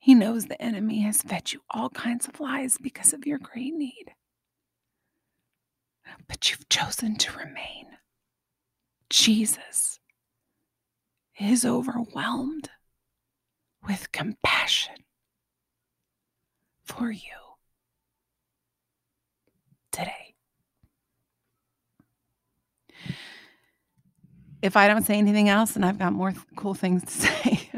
[0.00, 3.74] He knows the enemy has fed you all kinds of lies because of your great
[3.74, 4.14] need.
[6.26, 7.86] But you've chosen to remain.
[9.08, 10.00] Jesus
[11.38, 12.70] is overwhelmed
[13.86, 14.94] with compassion
[16.84, 17.20] for you
[19.90, 20.34] today.
[24.60, 27.70] If I don't say anything else, and I've got more th- cool things to say,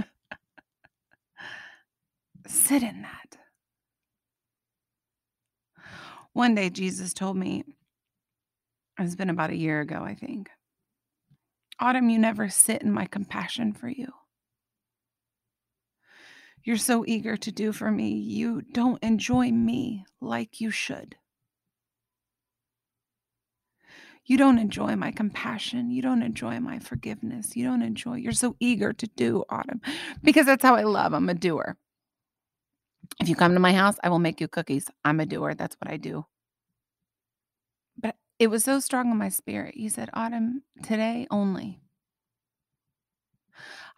[2.46, 3.38] sit in that.
[6.34, 7.64] One day, Jesus told me,
[8.98, 10.50] it's been about a year ago, I think.
[11.80, 14.12] Autumn, you never sit in my compassion for you.
[16.62, 18.12] You're so eager to do for me.
[18.14, 21.16] You don't enjoy me like you should.
[24.26, 25.90] You don't enjoy my compassion.
[25.90, 27.54] You don't enjoy my forgiveness.
[27.54, 29.82] You don't enjoy, you're so eager to do, Autumn,
[30.22, 31.12] because that's how I love.
[31.12, 31.76] I'm a doer.
[33.20, 34.88] If you come to my house, I will make you cookies.
[35.04, 35.54] I'm a doer.
[35.54, 36.24] That's what I do.
[37.98, 39.74] But it was so strong in my spirit.
[39.76, 41.80] He said, Autumn, today only,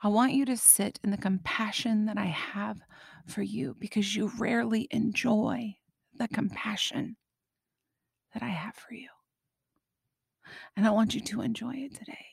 [0.03, 2.81] I want you to sit in the compassion that I have
[3.27, 5.77] for you because you rarely enjoy
[6.14, 7.16] the compassion
[8.35, 9.09] that I have for you.
[10.77, 12.27] And I want you to enjoy it today.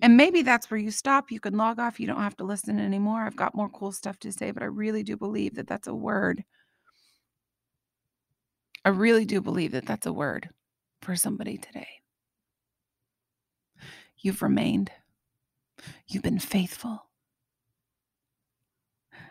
[0.00, 1.30] And maybe that's where you stop.
[1.30, 2.00] You can log off.
[2.00, 3.22] You don't have to listen anymore.
[3.22, 5.94] I've got more cool stuff to say, but I really do believe that that's a
[5.94, 6.44] word.
[8.84, 10.48] I really do believe that that's a word
[11.06, 11.86] for somebody today.
[14.18, 14.90] You've remained,
[16.08, 17.06] you've been faithful.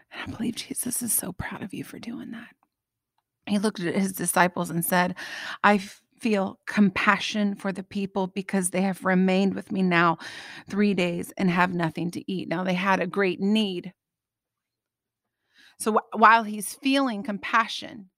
[0.09, 2.55] And I believe Jesus is so proud of you for doing that.
[3.45, 5.15] He looked at his disciples and said,
[5.65, 5.79] I
[6.17, 10.17] feel compassion for the people because they have remained with me now
[10.69, 12.47] three days and have nothing to eat.
[12.47, 13.93] Now, they had a great need.
[15.77, 18.11] So wh- while he's feeling compassion,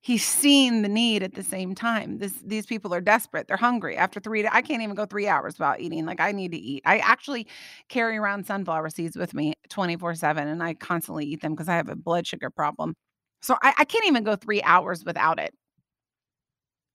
[0.00, 2.18] he's seeing the need at the same time.
[2.18, 3.46] This these people are desperate.
[3.48, 3.96] They're hungry.
[3.96, 6.06] After three, I can't even go three hours without eating.
[6.06, 6.82] Like I need to eat.
[6.86, 7.46] I actually
[7.88, 11.76] carry around sunflower seeds with me 24 7 and I constantly eat them because I
[11.76, 12.94] have a blood sugar problem.
[13.42, 15.54] So I, I can't even go three hours without it.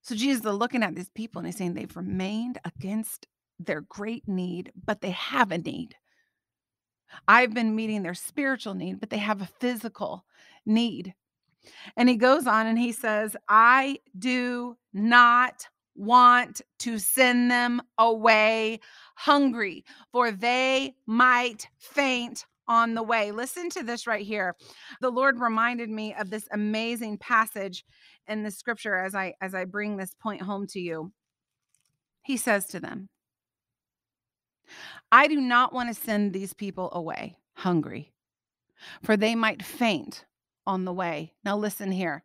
[0.01, 3.27] So Jesus is looking at these people and he's saying they've remained against
[3.59, 5.95] their great need, but they have a need.
[7.27, 10.25] I've been meeting their spiritual need, but they have a physical
[10.65, 11.13] need.
[11.97, 18.79] And he goes on and he says, I do not want to send them away
[19.15, 23.31] hungry, for they might faint on the way.
[23.31, 24.55] Listen to this right here.
[25.01, 27.85] The Lord reminded me of this amazing passage
[28.27, 31.11] in the scripture as I as I bring this point home to you.
[32.23, 33.09] He says to them,
[35.11, 38.13] I do not want to send these people away hungry,
[39.03, 40.25] for they might faint
[40.65, 41.33] on the way.
[41.43, 42.23] Now listen here.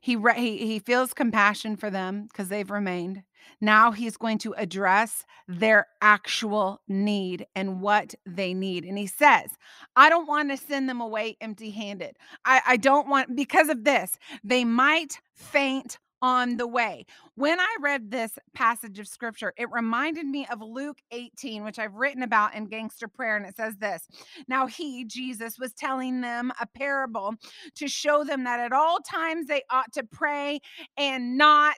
[0.00, 3.22] He re- he, he feels compassion for them because they've remained.
[3.60, 8.84] Now he's going to address their actual need and what they need.
[8.84, 9.50] And he says,
[9.94, 12.16] I don't want to send them away empty handed.
[12.44, 17.06] I, I don't want, because of this, they might faint on the way.
[17.34, 21.94] When I read this passage of scripture, it reminded me of Luke 18, which I've
[21.94, 23.36] written about in Gangster Prayer.
[23.36, 24.08] And it says this
[24.48, 27.34] Now he, Jesus, was telling them a parable
[27.76, 30.60] to show them that at all times they ought to pray
[30.96, 31.76] and not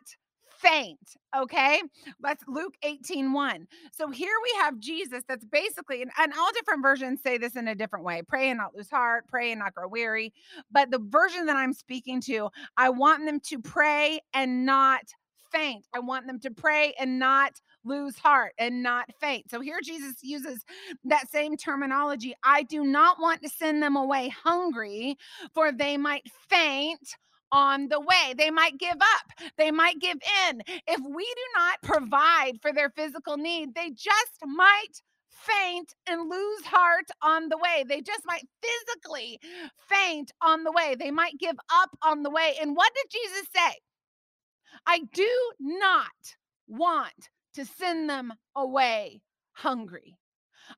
[0.61, 1.17] faint.
[1.37, 1.81] Okay.
[2.21, 3.67] That's Luke 18 1.
[3.93, 7.69] So here we have Jesus that's basically, and, and all different versions say this in
[7.69, 10.33] a different way pray and not lose heart, pray and not grow weary.
[10.71, 15.03] But the version that I'm speaking to, I want them to pray and not
[15.51, 15.87] faint.
[15.95, 19.51] I want them to pray and not lose heart and not faint.
[19.51, 20.65] So here Jesus uses
[21.05, 22.35] that same terminology.
[22.45, 25.17] I do not want to send them away hungry,
[25.55, 27.17] for they might faint
[27.53, 28.35] on the way.
[28.37, 29.51] They might give up.
[29.59, 30.63] They might give in.
[30.87, 36.65] If we do not provide for their physical need, they just might faint and lose
[36.67, 37.85] heart on the way.
[37.89, 39.41] They just might physically
[39.89, 40.97] faint on the way.
[40.99, 42.57] They might give up on the way.
[42.61, 43.77] And what did Jesus say?
[44.87, 46.37] I do not
[46.69, 50.17] want to send them away hungry.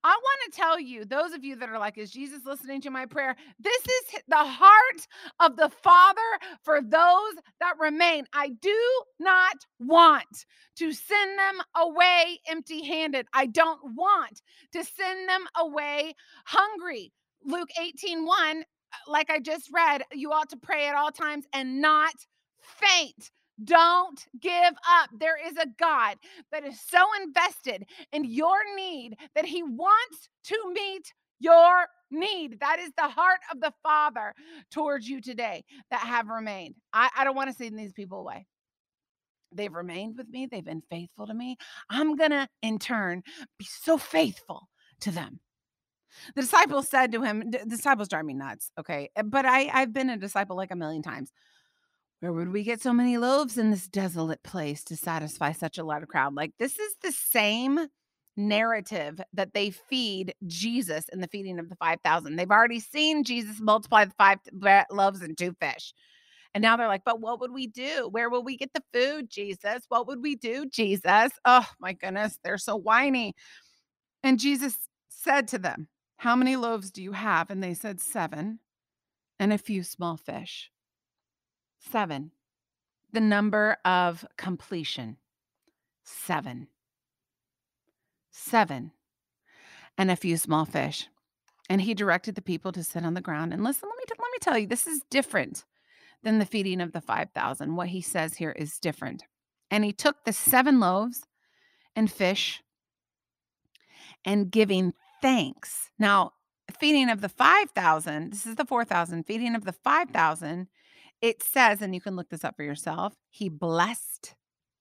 [0.05, 2.90] I want to tell you, those of you that are like, is Jesus listening to
[2.90, 3.37] my prayer?
[3.59, 5.07] This is the heart
[5.40, 6.20] of the Father
[6.62, 8.26] for those that remain.
[8.33, 8.78] I do
[9.18, 13.26] not want to send them away empty handed.
[13.33, 16.14] I don't want to send them away
[16.46, 17.12] hungry.
[17.44, 18.62] Luke 18 1, uh,
[19.09, 22.14] like I just read, you ought to pray at all times and not
[22.61, 23.31] faint.
[23.62, 25.10] Don't give up.
[25.18, 26.16] There is a God
[26.50, 32.60] that is so invested in your need that he wants to meet your need.
[32.60, 34.34] That is the heart of the Father
[34.70, 36.76] towards you today that have remained.
[36.92, 38.46] I, I don't want to send these people away.
[39.54, 41.56] They've remained with me, they've been faithful to me.
[41.90, 43.22] I'm going to, in turn,
[43.58, 44.68] be so faithful
[45.00, 45.40] to them.
[46.34, 49.10] The disciples said to him, disciples drive me nuts, okay?
[49.24, 51.32] But I, I've been a disciple like a million times.
[52.22, 55.82] Where would we get so many loaves in this desolate place to satisfy such a
[55.82, 56.37] large crowd?
[56.37, 57.88] Like, this is the same
[58.37, 62.37] narrative that they feed Jesus in the feeding of the 5,000.
[62.37, 64.38] They've already seen Jesus multiply the five
[64.92, 65.92] loaves and two fish.
[66.54, 68.08] And now they're like, but what would we do?
[68.12, 69.87] Where will we get the food, Jesus?
[69.88, 71.32] What would we do, Jesus?
[71.44, 73.35] Oh my goodness, they're so whiny.
[74.22, 74.76] And Jesus
[75.08, 77.50] said to them, How many loaves do you have?
[77.50, 78.61] And they said, Seven
[79.40, 80.70] and a few small fish.
[81.90, 82.32] Seven.
[83.12, 85.16] The number of completion.
[86.04, 86.68] Seven.
[88.30, 88.92] Seven.
[89.98, 91.08] And a few small fish.
[91.68, 93.52] And he directed the people to sit on the ground.
[93.52, 95.64] And listen, let me, let me tell you, this is different
[96.22, 97.76] than the feeding of the 5,000.
[97.76, 99.24] What he says here is different.
[99.70, 101.24] And he took the seven loaves
[101.96, 102.62] and fish
[104.24, 105.90] and giving thanks.
[105.98, 106.32] Now,
[106.78, 110.68] feeding of the 5,000, this is the 4,000, feeding of the 5,000
[111.22, 114.35] it says, and you can look this up for yourself, he blessed,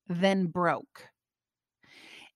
[0.07, 1.09] then broke.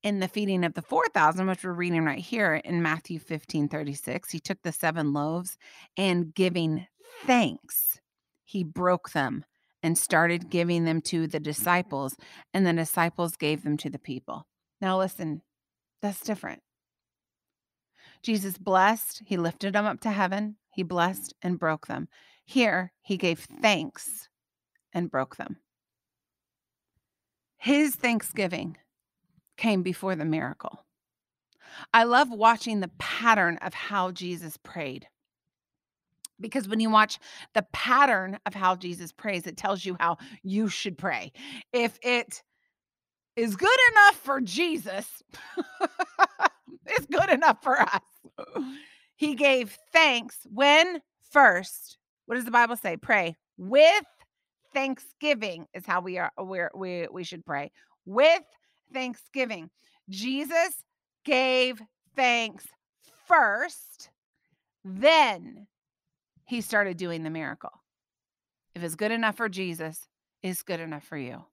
[0.04, 4.30] In the feeding of the 4,000, which we're reading right here in Matthew 15 36,
[4.30, 5.58] he took the seven loaves
[5.98, 6.86] and giving
[7.26, 8.00] thanks,
[8.44, 9.44] he broke them
[9.82, 12.16] and started giving them to the disciples,
[12.54, 14.46] and the disciples gave them to the people.
[14.80, 15.42] Now, listen,
[16.02, 16.62] that's different.
[18.22, 22.08] Jesus blessed, he lifted them up to heaven, he blessed and broke them.
[22.46, 24.30] Here, he gave thanks
[24.94, 25.58] and broke them.
[27.58, 28.78] His thanksgiving
[29.58, 30.86] came before the miracle.
[31.94, 35.08] I love watching the pattern of how Jesus prayed.
[36.40, 37.18] Because when you watch
[37.54, 41.32] the pattern of how Jesus prays, it tells you how you should pray.
[41.74, 42.44] If it
[43.36, 45.24] is good enough for Jesus,
[46.86, 48.02] it's good enough for us.
[49.16, 52.98] He gave thanks when first what does the Bible say?
[52.98, 54.06] Pray with
[54.74, 57.72] thanksgiving is how we are aware we we should pray.
[58.06, 58.44] With
[58.94, 59.70] thanksgiving.
[60.10, 60.84] Jesus
[61.24, 61.82] gave
[62.16, 62.68] thanks
[63.28, 64.10] first,
[64.84, 65.68] then
[66.46, 67.72] he started doing the miracle.
[68.76, 70.00] If it's good enough for Jesus,
[70.44, 71.46] it's good enough for you.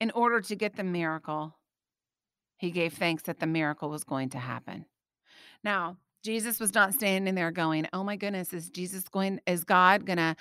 [0.00, 1.58] In order to get the miracle,
[2.56, 4.86] he gave thanks that the miracle was going to happen.
[5.62, 9.40] Now, Jesus was not standing there going, "Oh my goodness, is Jesus going?
[9.46, 10.36] Is God gonna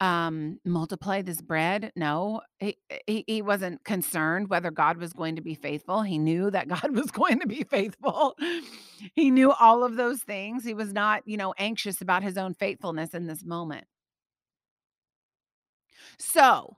[0.00, 5.42] um, multiply this bread?" No, he, he he wasn't concerned whether God was going to
[5.42, 6.02] be faithful.
[6.02, 8.36] He knew that God was going to be faithful.
[9.14, 10.64] he knew all of those things.
[10.64, 13.86] He was not, you know, anxious about his own faithfulness in this moment.
[16.18, 16.76] So,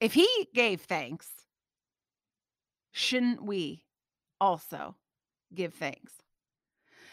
[0.00, 1.28] if he gave thanks,
[2.92, 3.84] shouldn't we
[4.40, 4.96] also?
[5.54, 6.12] Give thanks.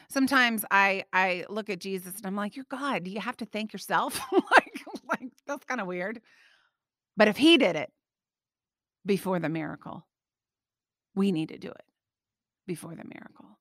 [0.09, 3.03] Sometimes I I look at Jesus and I'm like, "You're God.
[3.03, 6.21] Do you have to thank yourself?" like like that's kind of weird.
[7.17, 7.91] But if he did it
[9.05, 10.05] before the miracle,
[11.15, 11.85] we need to do it
[12.67, 13.57] before the miracle.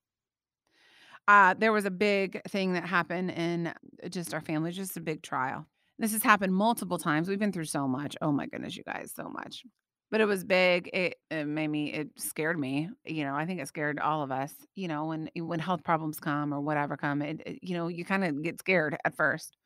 [1.29, 3.73] Uh, there was a big thing that happened in
[4.09, 5.67] just our family, just a big trial.
[5.99, 7.29] This has happened multiple times.
[7.29, 8.17] We've been through so much.
[8.23, 9.65] Oh my goodness, you guys, so much.
[10.11, 10.91] But it was big.
[10.93, 11.93] It, it made me.
[11.93, 12.91] It scared me.
[13.05, 14.53] You know, I think it scared all of us.
[14.75, 18.05] You know, when when health problems come or whatever come, it, it you know, you
[18.05, 19.57] kind of get scared at first.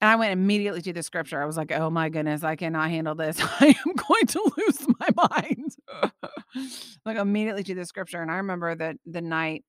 [0.00, 1.42] And I went immediately to the scripture.
[1.42, 3.38] I was like, oh my goodness, I cannot handle this.
[3.60, 5.76] I am going to lose my mind.
[7.04, 8.22] like immediately to the scripture.
[8.22, 9.64] And I remember that the night,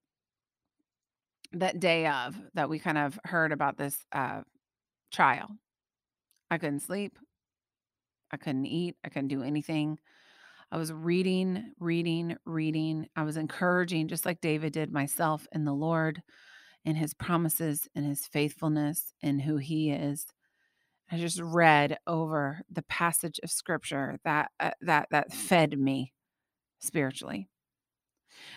[1.53, 4.41] that day of, that we kind of heard about this uh,
[5.11, 5.49] trial.
[6.49, 7.17] I couldn't sleep.
[8.31, 8.95] I couldn't eat.
[9.03, 9.99] I couldn't do anything.
[10.71, 13.07] I was reading, reading, reading.
[13.15, 16.21] I was encouraging, just like David did, myself in the Lord
[16.85, 20.25] and his promises and his faithfulness and who he is.
[21.11, 26.13] I just read over the passage of scripture that uh, that that fed me
[26.79, 27.49] spiritually.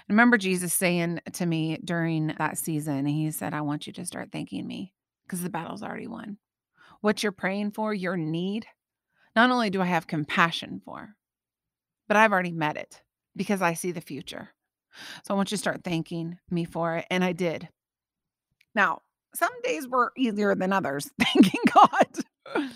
[0.08, 4.06] I remember Jesus saying to me during that season, he said, I want you to
[4.06, 4.94] start thanking me
[5.26, 6.38] because the battle's already won.
[7.00, 8.66] What you're praying for, your need,
[9.36, 11.16] not only do I have compassion for,
[12.08, 13.02] but I've already met it
[13.36, 14.50] because I see the future.
[15.24, 17.06] So I want you to start thanking me for it.
[17.10, 17.68] And I did.
[18.74, 19.00] Now,
[19.34, 22.70] some days were easier than others, thanking God.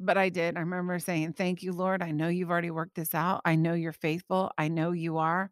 [0.00, 0.56] but I did.
[0.56, 2.02] I remember saying, Thank you, Lord.
[2.02, 3.40] I know you've already worked this out.
[3.44, 4.52] I know you're faithful.
[4.56, 5.50] I know you are.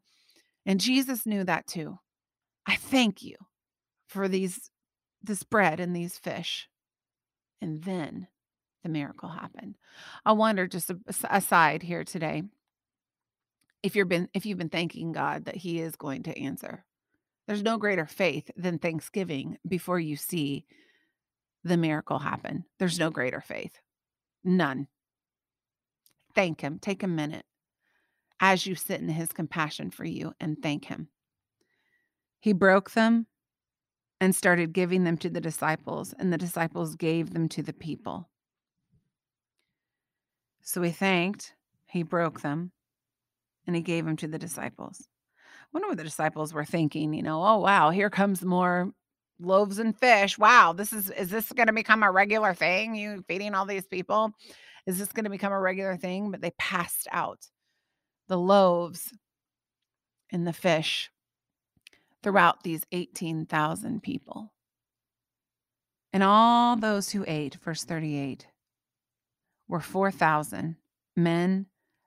[0.65, 1.99] And Jesus knew that too.
[2.67, 3.37] I thank you
[4.09, 4.71] for these
[5.23, 6.69] this bread and these fish.
[7.61, 8.29] And then
[8.87, 9.75] the miracle happened.
[10.25, 10.93] I wonder just
[11.29, 12.45] aside here today
[13.83, 16.85] if you've been if you've been thanking God that he is going to answer.
[17.49, 20.67] There's no greater faith than thanksgiving before you see
[21.65, 22.65] the miracle happen.
[22.79, 23.77] There's no greater faith.
[24.45, 24.87] None.
[26.35, 26.79] Thank Him.
[26.79, 27.45] Take a minute
[28.39, 31.09] as you sit in His compassion for you and thank Him.
[32.39, 33.27] He broke them
[34.21, 38.29] and started giving them to the disciples, and the disciples gave them to the people.
[40.67, 41.55] So he thanked,
[41.87, 42.73] he broke them,
[43.67, 45.09] and he gave them to the disciples
[45.67, 48.93] I wonder what the disciples were thinking, you know, oh wow, here comes more
[49.41, 50.39] loaves and fish.
[50.39, 52.95] Wow, this is is this going to become a regular thing?
[52.95, 54.33] You feeding all these people?
[54.87, 56.31] Is this going to become a regular thing?
[56.31, 57.47] But they passed out
[58.29, 59.13] the loaves
[60.33, 61.11] and the fish
[62.23, 64.53] throughout these 18,000 people.
[66.13, 68.47] And all those who ate, verse 38,
[69.69, 70.77] were 4,000
[71.17, 71.67] men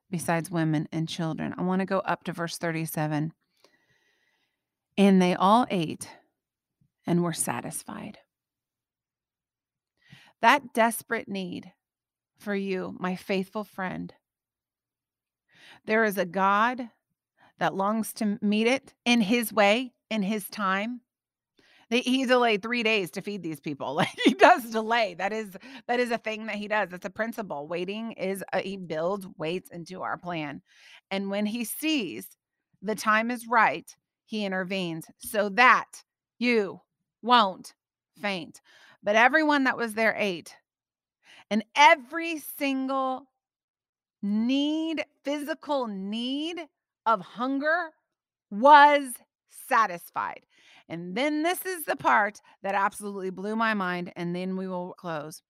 [0.09, 1.53] besides women and children.
[1.57, 3.33] I want to go up to verse 37.
[4.97, 6.09] And they all ate
[7.05, 8.19] and were satisfied.
[10.41, 11.73] That desperate need
[12.37, 14.13] for you, my faithful friend,
[15.85, 16.89] there is a God
[17.57, 21.01] that longs to meet it in his way, in his time.
[21.89, 23.93] He delayed three days to feed these people.
[23.99, 25.15] Like he does delay.
[25.15, 26.93] That is that is a thing that he does.
[26.93, 27.67] It's a principle.
[27.67, 30.61] Waiting is a, he builds waits into our plan,
[31.11, 32.27] and when he sees
[32.81, 33.93] the time is right,
[34.25, 36.03] he intervenes so that
[36.37, 36.79] you
[37.21, 37.73] won't
[38.21, 38.61] faint.
[39.03, 40.55] But everyone that was there ate,
[41.49, 43.27] and every single
[44.21, 46.59] need, physical need
[47.05, 47.89] of hunger
[48.51, 49.13] was
[49.67, 50.45] satisfied.
[50.89, 54.93] And then this is the part that absolutely blew my mind, and then we will
[54.93, 55.43] close.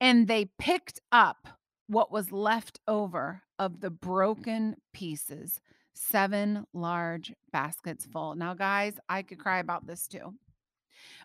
[0.00, 1.48] And they picked up
[1.86, 5.60] what was left over of the broken pieces
[5.96, 8.34] seven large baskets full.
[8.34, 10.34] Now, guys, I could cry about this too.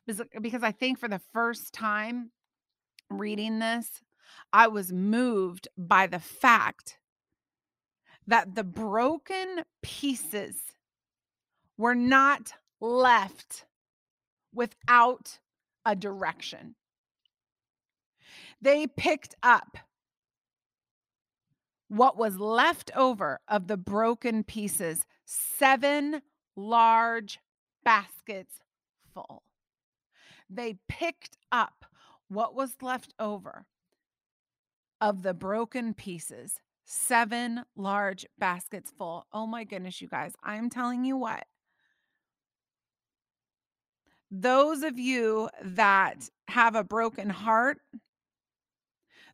[0.06, 2.32] Because I think for the first time
[3.10, 4.04] reading this,
[4.54, 7.00] I was moved by the fact
[8.28, 10.58] that the broken pieces
[11.78, 13.66] were not left
[14.54, 15.40] without
[15.86, 16.76] a direction.
[18.62, 19.78] They picked up
[21.88, 26.22] what was left over of the broken pieces, seven
[26.56, 27.40] large
[27.84, 28.62] baskets
[29.14, 29.44] full.
[30.50, 31.86] They picked up
[32.28, 33.66] what was left over
[35.02, 39.26] of the broken pieces, seven large baskets full.
[39.32, 41.46] Oh my goodness, you guys, I'm telling you what.
[44.32, 47.80] Those of you that have a broken heart,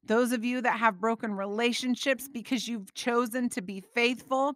[0.04, 4.56] those of you that have broken relationships because you've chosen to be faithful,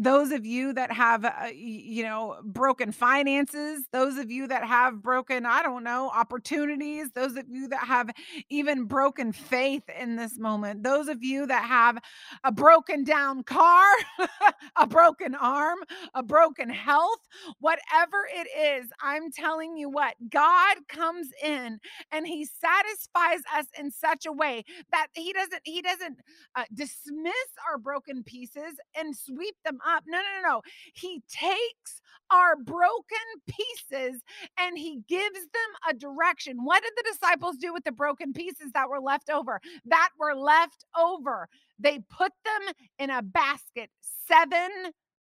[0.00, 5.02] those of you that have uh, you know broken finances those of you that have
[5.02, 8.10] broken i don't know opportunities those of you that have
[8.48, 11.98] even broken faith in this moment those of you that have
[12.44, 13.84] a broken down car
[14.76, 15.78] a broken arm
[16.14, 17.20] a broken health
[17.60, 18.48] whatever it
[18.82, 21.78] is i'm telling you what god comes in
[22.10, 26.18] and he satisfies us in such a way that he doesn't he doesn't
[26.56, 27.34] uh, dismiss
[27.70, 29.89] our broken pieces and sweep them up.
[30.06, 30.62] No, no, no, no.
[30.94, 33.18] He takes our broken
[33.48, 34.22] pieces
[34.58, 36.58] and he gives them a direction.
[36.64, 39.60] What did the disciples do with the broken pieces that were left over?
[39.86, 41.48] That were left over.
[41.78, 43.90] They put them in a basket,
[44.28, 44.92] seven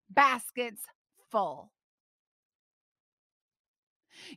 [0.09, 0.81] baskets
[1.31, 1.71] full.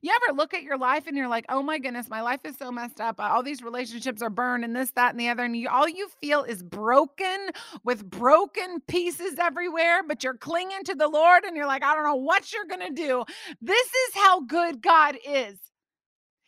[0.01, 2.57] You ever look at your life and you're like, oh my goodness, my life is
[2.57, 3.20] so messed up.
[3.20, 5.45] Uh, all these relationships are burned and this, that, and the other.
[5.45, 7.51] And you, all you feel is broken
[7.85, 12.05] with broken pieces everywhere, but you're clinging to the Lord and you're like, I don't
[12.05, 13.24] know what you're going to do.
[13.61, 15.59] This is how good God is.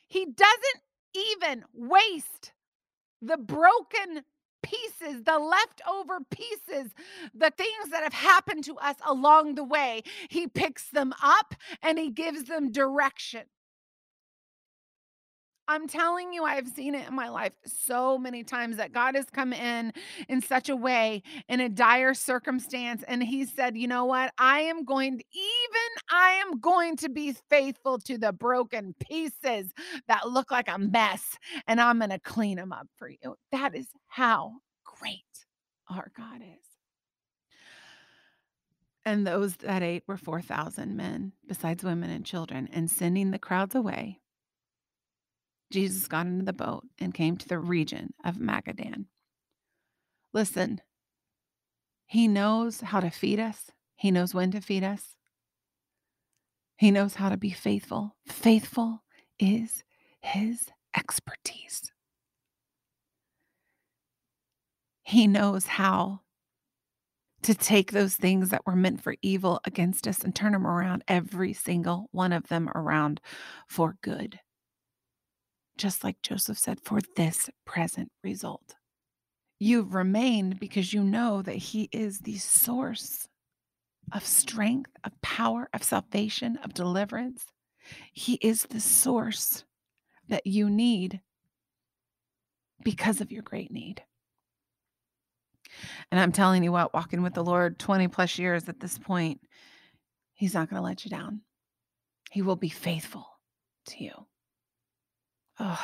[0.08, 0.82] He doesn't
[1.14, 2.52] even waste
[3.20, 4.24] the broken
[4.62, 6.92] pieces, the leftover pieces,
[7.34, 10.02] the things that have happened to us along the way.
[10.28, 13.42] He picks them up and he gives them direction.
[15.72, 19.24] I'm telling you, I've seen it in my life so many times that God has
[19.30, 19.94] come in
[20.28, 23.02] in such a way in a dire circumstance.
[23.08, 24.34] And He said, You know what?
[24.36, 29.72] I am going to, even I am going to be faithful to the broken pieces
[30.08, 33.36] that look like a mess, and I'm going to clean them up for you.
[33.50, 34.52] That is how
[34.84, 35.24] great
[35.88, 36.66] our God is.
[39.06, 43.74] And those that ate were 4,000 men, besides women and children, and sending the crowds
[43.74, 44.20] away
[45.72, 49.06] Jesus got into the boat and came to the region of Magadan.
[50.34, 50.82] Listen,
[52.06, 55.16] he knows how to feed us, he knows when to feed us,
[56.76, 58.16] he knows how to be faithful.
[58.28, 59.02] Faithful
[59.38, 59.82] is
[60.20, 61.90] his expertise.
[65.04, 66.20] He knows how
[67.42, 71.02] to take those things that were meant for evil against us and turn them around,
[71.08, 73.20] every single one of them around
[73.68, 74.38] for good
[75.82, 78.76] just like Joseph said, for this present result.
[79.58, 83.26] You've remained because you know that He is the source
[84.12, 87.46] of strength, of power, of salvation, of deliverance.
[88.12, 89.64] He is the source
[90.28, 91.20] that you need
[92.84, 94.02] because of your great need.
[96.12, 99.40] And I'm telling you what, walking with the Lord 20 plus years at this point,
[100.34, 101.40] He's not going to let you down.
[102.30, 103.26] He will be faithful
[103.86, 104.26] to you.
[105.64, 105.78] Oh,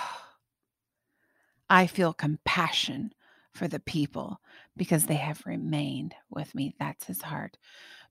[1.70, 3.12] I feel compassion
[3.54, 4.40] for the people
[4.76, 6.74] because they have remained with me.
[6.80, 7.56] That's his heart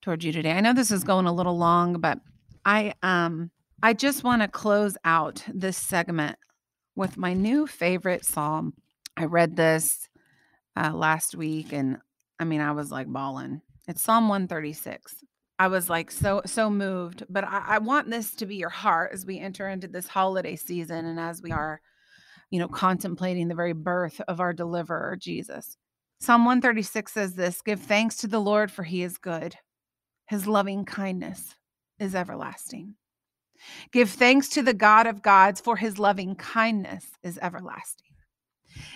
[0.02, 0.52] towards you today.
[0.52, 2.20] I know this is going a little long, but
[2.64, 3.52] I um
[3.84, 6.38] I just want to close out this segment
[6.96, 8.74] with my new favorite psalm.
[9.18, 10.08] I read this
[10.78, 11.98] uh, last week and
[12.40, 13.62] I mean I was like bawling.
[13.90, 15.16] It's Psalm 136.
[15.60, 17.24] I was like so so moved.
[17.30, 20.56] But I, I want this to be your heart as we enter into this holiday
[20.56, 21.82] season and as we are,
[22.50, 25.78] you know, contemplating the very birth of our deliverer, Jesus.
[26.20, 29.56] Psalm 136 says this give thanks to the Lord, for he is good.
[30.28, 31.56] His loving kindness
[32.00, 32.96] is everlasting.
[33.92, 38.08] Give thanks to the God of gods, for his loving kindness is everlasting.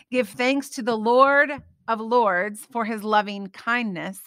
[0.09, 1.51] Give thanks to the Lord
[1.87, 4.19] of lords, for his loving kindness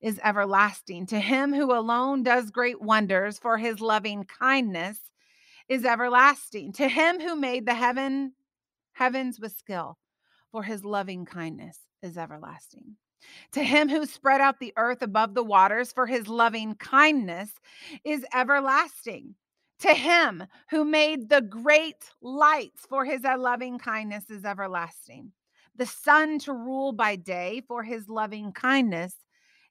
[0.00, 1.06] is everlasting.
[1.06, 4.98] To him who alone does great wonders, for his loving kindness
[5.68, 6.72] is everlasting.
[6.74, 8.32] To him who made the heaven
[8.92, 9.98] heavens with skill,
[10.50, 12.96] for his loving kindness is everlasting.
[13.52, 17.50] To him who spread out the earth above the waters, for his loving kindness
[18.04, 19.34] is everlasting.
[19.80, 25.32] To him who made the great lights, for his loving kindness is everlasting.
[25.76, 29.14] The sun to rule by day, for his loving kindness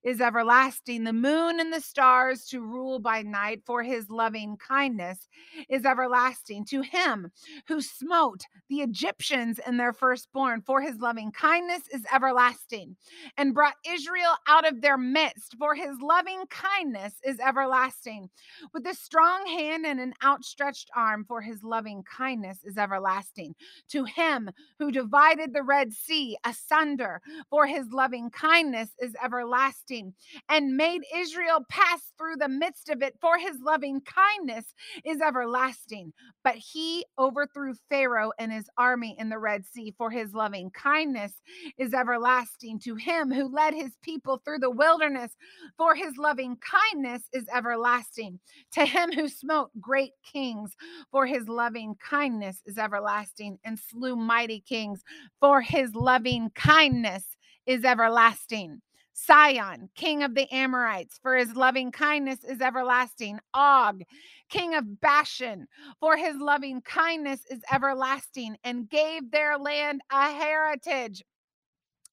[0.04, 1.04] is everlasting.
[1.04, 5.28] The moon and the stars to rule by night, for his loving kindness
[5.70, 6.66] is everlasting.
[6.66, 7.32] To him
[7.68, 12.95] who smote the Egyptians and their firstborn, for his loving kindness is everlasting,
[13.38, 18.30] and brought Israel out of their midst, for his loving kindness is everlasting.
[18.74, 23.56] With a strong hand and an outstretched arm, for his loving kindness is everlasting.
[23.89, 30.14] To him who divided the Red Sea asunder, for his loving kindness is everlasting everlasting,
[30.50, 34.74] and made Israel pass through the midst of it, for his loving kindness
[35.06, 36.14] is everlasting.
[36.44, 41.34] But he overthrew Pharaoh and his army in the Red Sea, for his loving kindness
[41.78, 45.36] is everlasting to him who led his people through the wilderness,
[45.78, 48.40] for his loving kindness is everlasting
[48.74, 50.76] to him who smote great kings,
[51.12, 55.04] for his loving kindness is everlasting, and slew mighty kings,
[55.40, 58.82] for his loving kindness is everlasting.
[59.20, 63.39] Sihon, king of the Amorites, for his loving kindness is everlasting.
[63.55, 64.03] Og,
[64.47, 65.68] king of Bashan,
[65.99, 71.24] for his loving kindness is everlasting, and gave their land a heritage.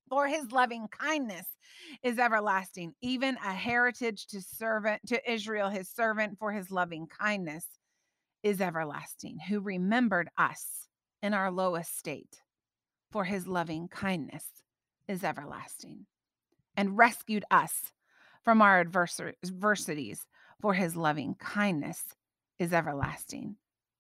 [0.09, 1.47] For his loving kindness
[2.03, 7.67] is everlasting, even a heritage to servant to Israel, his servant, for his loving kindness
[8.43, 10.89] is everlasting, who remembered us
[11.23, 12.41] in our lowest state,
[13.13, 14.47] for his loving kindness
[15.07, 16.07] is everlasting,
[16.77, 17.93] and rescued us
[18.43, 20.27] from our adversities,
[20.61, 22.03] for his loving kindness
[22.59, 23.57] is everlasting.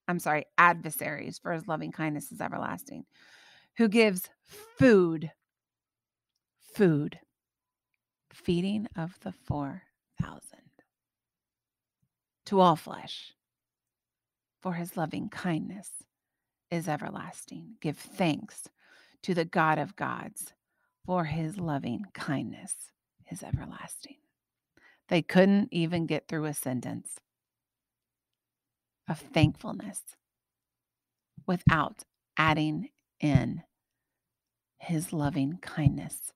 [0.07, 3.05] I'm sorry, adversaries, for his loving kindness is everlasting,
[3.77, 4.29] who gives
[4.79, 5.31] food,
[6.75, 7.18] food,
[8.33, 10.41] feeding of the 4,000
[12.47, 13.33] to all flesh,
[14.61, 15.91] for his loving kindness
[16.70, 17.77] is everlasting.
[17.81, 18.68] Give thanks
[19.22, 20.53] to the God of gods,
[21.05, 22.74] for his loving kindness
[23.30, 24.16] is everlasting.
[25.09, 27.18] They couldn't even get through a sentence
[29.09, 30.00] of thankfulness
[31.46, 32.05] without
[32.38, 32.88] adding
[33.20, 33.62] in
[34.78, 36.32] his loving kindness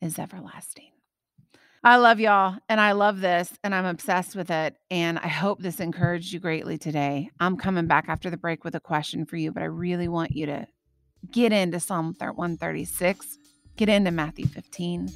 [0.00, 0.90] is everlasting.
[1.82, 4.76] I love y'all and I love this and I'm obsessed with it.
[4.90, 7.30] And I hope this encouraged you greatly today.
[7.38, 10.32] I'm coming back after the break with a question for you, but I really want
[10.32, 10.66] you to
[11.30, 13.38] get into Psalm 136,
[13.76, 15.10] get into Matthew 15,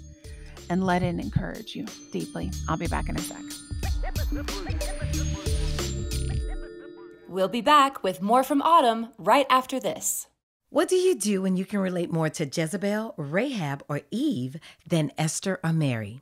[0.69, 2.51] and let it encourage you deeply.
[2.69, 3.43] I'll be back in a sec.
[7.29, 10.27] We'll be back with more from Autumn right after this.
[10.69, 14.57] What do you do when you can relate more to Jezebel, Rahab, or Eve
[14.87, 16.21] than Esther or Mary?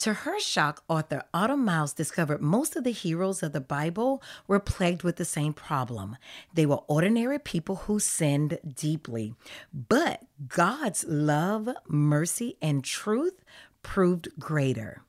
[0.00, 4.60] To her shock, author Autumn Miles discovered most of the heroes of the Bible were
[4.60, 6.16] plagued with the same problem.
[6.54, 9.34] They were ordinary people who sinned deeply,
[9.72, 13.44] but God's love, mercy, and truth
[13.82, 15.02] proved greater.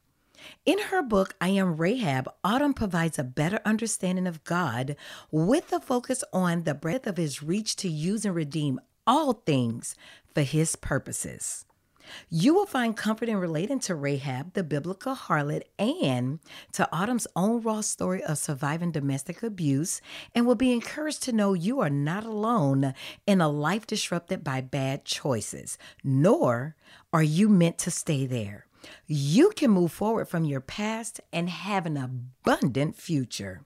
[0.66, 4.96] In her book, I Am Rahab, Autumn provides a better understanding of God
[5.32, 9.96] with a focus on the breadth of his reach to use and redeem all things
[10.34, 11.66] for his purposes.
[12.30, 16.40] You will find comfort in relating to Rahab, the biblical harlot, and
[16.74, 20.02] to Autumn's own raw story of surviving domestic abuse,
[20.34, 22.94] and will be encouraged to know you are not alone
[23.26, 26.76] in a life disrupted by bad choices, nor
[27.12, 28.66] are you meant to stay there.
[29.08, 33.62] You can move forward from your past and have an abundant future.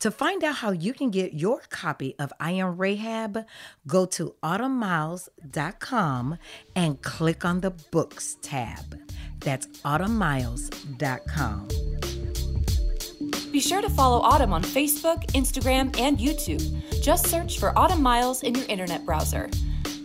[0.00, 3.44] To find out how you can get your copy of I Am Rahab,
[3.86, 6.38] go to autumnmiles.com
[6.74, 8.98] and click on the Books tab.
[9.40, 11.68] That's autumnmiles.com.
[13.52, 17.02] Be sure to follow Autumn on Facebook, Instagram, and YouTube.
[17.02, 19.50] Just search for Autumn Miles in your internet browser.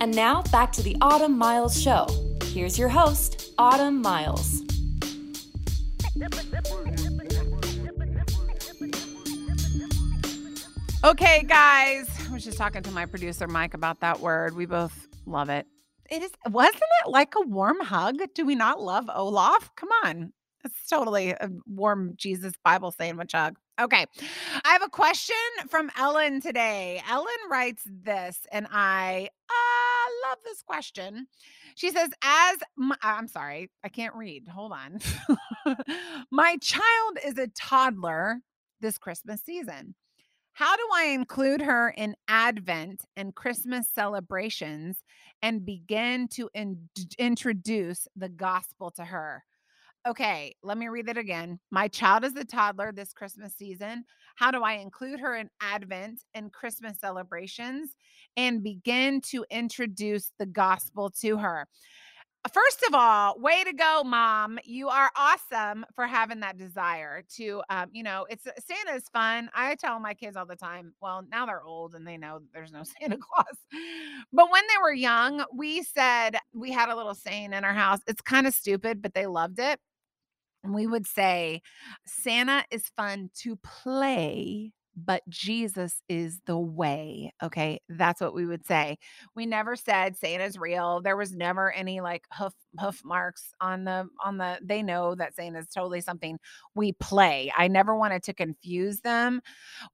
[0.01, 2.07] And now back to the Autumn Miles Show.
[2.45, 4.61] Here's your host, Autumn Miles.
[11.05, 12.09] Okay, guys.
[12.27, 14.55] I was just talking to my producer Mike about that word.
[14.55, 15.67] We both love it.
[16.09, 18.15] It is wasn't it like a warm hug?
[18.33, 19.69] Do we not love Olaf?
[19.75, 20.33] Come on.
[20.63, 23.55] It's totally a warm Jesus Bible sandwich hug.
[23.79, 24.07] Okay.
[24.63, 25.35] I have a question
[25.69, 27.03] from Ellen today.
[27.07, 31.27] Ellen writes this, and I uh, love this question.
[31.75, 34.47] She says, As my, I'm sorry, I can't read.
[34.47, 34.97] Hold on.
[36.31, 38.39] my child is a toddler
[38.81, 39.93] this Christmas season.
[40.55, 45.03] How do I include her in Advent and Christmas celebrations
[45.41, 46.87] and begin to in-
[47.19, 49.43] introduce the gospel to her?
[50.07, 51.59] Okay, let me read it again.
[51.71, 54.05] My child is a toddler this Christmas season.
[54.37, 57.89] How do I include her in Advent and Christmas celebrations
[58.37, 61.67] and begin to introduce the gospel to her?
[62.53, 64.59] First of all, way to go, mom.
[64.63, 69.49] You are awesome for having that desire to, um, you know, it's Santa is fun.
[69.53, 72.71] I tell my kids all the time, well, now they're old and they know there's
[72.71, 73.57] no Santa Claus.
[74.31, 77.99] But when they were young, we said we had a little saying in our house.
[78.07, 79.79] It's kind of stupid, but they loved it.
[80.63, 81.61] And we would say,
[82.05, 87.33] Santa is fun to play but Jesus is the way.
[87.43, 87.81] Okay.
[87.89, 88.97] That's what we would say.
[89.35, 91.01] We never said Santa's real.
[91.01, 95.35] There was never any like hoof hoof marks on the on the they know that
[95.35, 96.39] Santa's totally something
[96.75, 97.51] we play.
[97.57, 99.41] I never wanted to confuse them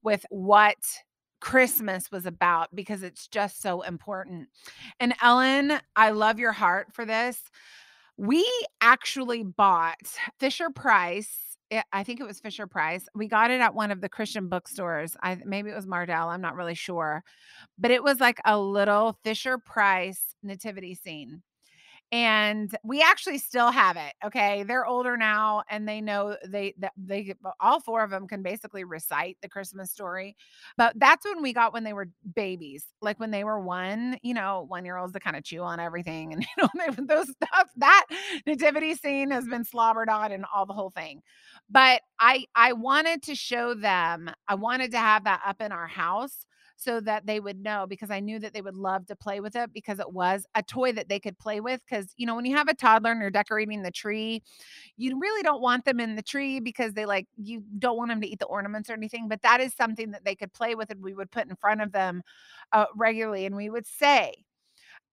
[0.02, 0.76] with what
[1.40, 4.48] Christmas was about because it's just so important.
[5.00, 7.42] And Ellen, I love your heart for this.
[8.16, 8.46] We
[8.80, 9.98] actually bought
[10.38, 13.08] Fisher Price it, I think it was Fisher Price.
[13.14, 15.16] We got it at one of the Christian bookstores.
[15.22, 16.28] I maybe it was Mardel.
[16.28, 17.24] I'm not really sure,
[17.78, 21.42] but it was like a little Fisher Price nativity scene
[22.12, 24.62] and we actually still have it okay?
[24.64, 28.42] They're older now and they know they that they uh, all four of them can
[28.42, 30.36] basically recite the christmas story
[30.76, 34.34] but that's when we got when they were babies like when they were one you
[34.34, 37.28] know one year olds that kind of chew on everything and you know they, those
[37.30, 38.06] stuff that
[38.46, 41.20] nativity scene has been slobbered on and all the whole thing
[41.70, 45.86] but i i wanted to show them i wanted to have that up in our
[45.86, 46.44] house
[46.82, 49.56] so that they would know because I knew that they would love to play with
[49.56, 51.80] it because it was a toy that they could play with.
[51.88, 54.42] Because, you know, when you have a toddler and you're decorating the tree,
[54.96, 58.20] you really don't want them in the tree because they like, you don't want them
[58.20, 59.28] to eat the ornaments or anything.
[59.28, 61.80] But that is something that they could play with and we would put in front
[61.80, 62.22] of them
[62.72, 63.46] uh, regularly.
[63.46, 64.44] And we would say,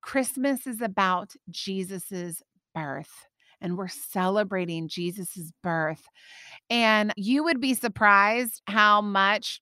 [0.01, 2.41] Christmas is about Jesus's
[2.73, 3.27] birth
[3.61, 6.07] and we're celebrating Jesus's birth.
[6.69, 9.61] And you would be surprised how much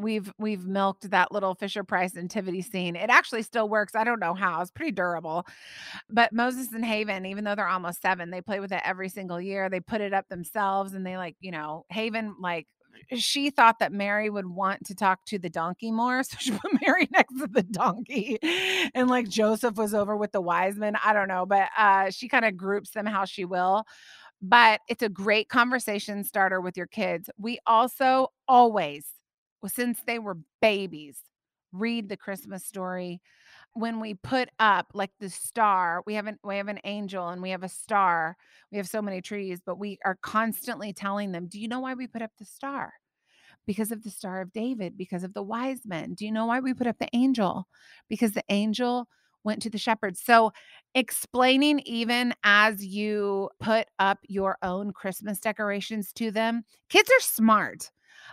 [0.00, 2.96] we've we've milked that little Fisher Price nativity scene.
[2.96, 3.94] It actually still works.
[3.94, 4.60] I don't know how.
[4.60, 5.46] It's pretty durable.
[6.08, 9.40] But Moses and Haven, even though they're almost 7, they play with it every single
[9.40, 9.68] year.
[9.68, 12.66] They put it up themselves and they like, you know, Haven like
[13.14, 16.22] she thought that Mary would want to talk to the donkey more.
[16.30, 18.38] So she put Mary next to the donkey.
[18.94, 20.96] And like Joseph was over with the wise men.
[21.02, 23.84] I don't know, but uh, she kind of groups them how she will.
[24.42, 27.30] But it's a great conversation starter with your kids.
[27.38, 29.06] We also always
[29.68, 31.18] since they were babies,
[31.72, 33.20] read the Christmas story.
[33.74, 37.42] When we put up like the star, we have an we have an angel and
[37.42, 38.36] we have a star.
[38.72, 41.94] We have so many trees, but we are constantly telling them, "Do you know why
[41.94, 42.94] we put up the star?"
[43.66, 46.14] Because of the star of David, because of the wise men.
[46.14, 47.68] Do you know why we put up the angel?
[48.08, 49.08] Because the angel
[49.44, 50.20] went to the shepherds.
[50.22, 50.52] So,
[50.94, 57.90] explaining even as you put up your own Christmas decorations to them, kids are smart.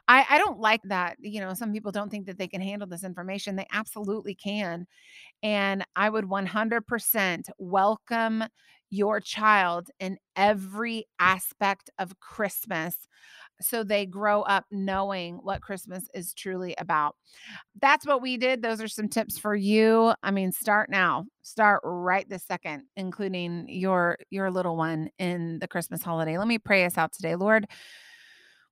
[0.07, 1.17] I, I don't like that.
[1.19, 3.55] You know, some people don't think that they can handle this information.
[3.55, 4.87] They absolutely can.
[5.43, 8.43] And I would 100% welcome
[8.89, 12.95] your child in every aspect of Christmas
[13.59, 17.15] so they grow up knowing what Christmas is truly about.
[17.81, 18.61] That's what we did.
[18.61, 20.13] Those are some tips for you.
[20.23, 21.25] I mean, start now.
[21.41, 26.37] Start right this second, including your your little one in the Christmas holiday.
[26.37, 27.35] Let me pray us out today.
[27.35, 27.67] Lord,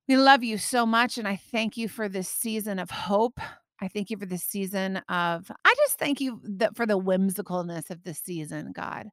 [0.08, 1.18] we love you so much.
[1.18, 3.40] And I thank you for this season of hope.
[3.82, 7.90] I thank you for this season of, I just thank you that for the whimsicalness
[7.90, 9.10] of this season, God.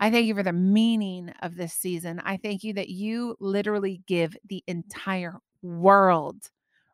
[0.00, 2.20] I thank you for the meaning of this season.
[2.24, 6.36] I thank you that you literally give the entire world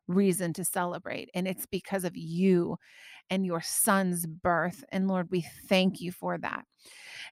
[0.07, 1.31] reason to celebrate.
[1.35, 2.77] And it's because of you
[3.31, 4.85] and your son's birth.
[4.91, 6.65] And Lord, we thank you for that.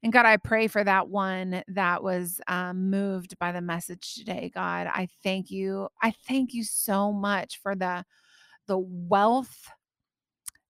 [0.03, 4.51] And God, I pray for that one that was um, moved by the message today.
[4.55, 5.89] God, I thank you.
[6.03, 8.05] I thank you so much for the
[8.67, 9.71] the wealth,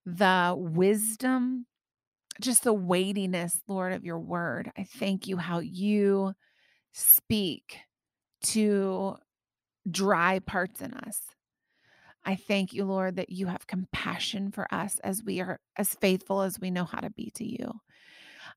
[0.06, 1.66] the wisdom,
[2.40, 4.70] just the weightiness, Lord, of your word.
[4.78, 6.32] I thank you how you
[6.92, 7.78] speak
[8.44, 9.16] to
[9.90, 11.20] dry parts in us.
[12.24, 16.42] I thank you, Lord, that you have compassion for us as we are as faithful
[16.42, 17.72] as we know how to be to you.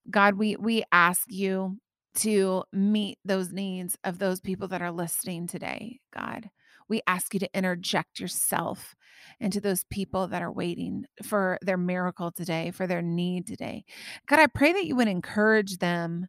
[0.09, 1.77] God, we we ask you
[2.15, 6.49] to meet those needs of those people that are listening today, God.
[6.89, 8.95] We ask you to interject yourself
[9.39, 13.85] into those people that are waiting for their miracle today, for their need today.
[14.27, 16.27] God, I pray that you would encourage them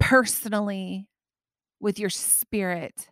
[0.00, 1.08] personally
[1.78, 3.08] with your spirit.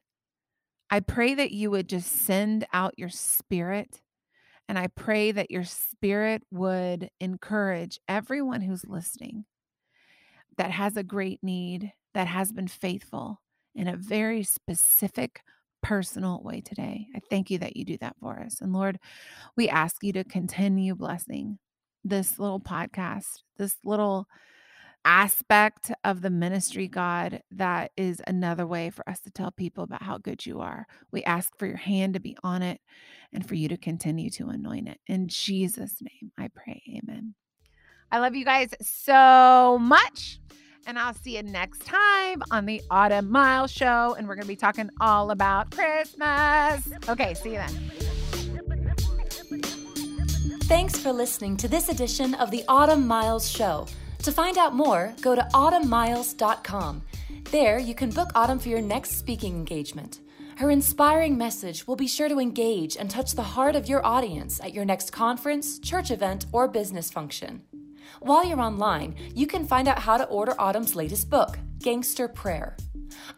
[0.90, 4.00] I pray that you would just send out your spirit.
[4.68, 9.44] And I pray that your spirit would encourage everyone who's listening
[10.58, 13.40] that has a great need, that has been faithful
[13.74, 15.40] in a very specific,
[15.82, 17.06] personal way today.
[17.14, 18.60] I thank you that you do that for us.
[18.60, 18.98] And Lord,
[19.56, 21.58] we ask you to continue blessing
[22.04, 24.26] this little podcast, this little
[25.08, 30.02] aspect of the ministry, God, that is another way for us to tell people about
[30.02, 30.86] how good you are.
[31.10, 32.82] We ask for your hand to be on it
[33.32, 35.00] and for you to continue to anoint it.
[35.06, 36.82] In Jesus' name, I pray.
[36.94, 37.34] Amen.
[38.12, 40.40] I love you guys so much.
[40.86, 44.14] And I'll see you next time on the Autumn Miles Show.
[44.18, 46.86] And we're going to be talking all about Christmas.
[47.08, 47.90] Okay, see you then.
[50.64, 53.86] Thanks for listening to this edition of the Autumn Miles Show.
[54.22, 57.02] To find out more, go to autumnmiles.com.
[57.50, 60.20] There, you can book Autumn for your next speaking engagement.
[60.56, 64.60] Her inspiring message will be sure to engage and touch the heart of your audience
[64.60, 67.62] at your next conference, church event, or business function.
[68.20, 72.76] While you're online, you can find out how to order Autumn's latest book, Gangster Prayer.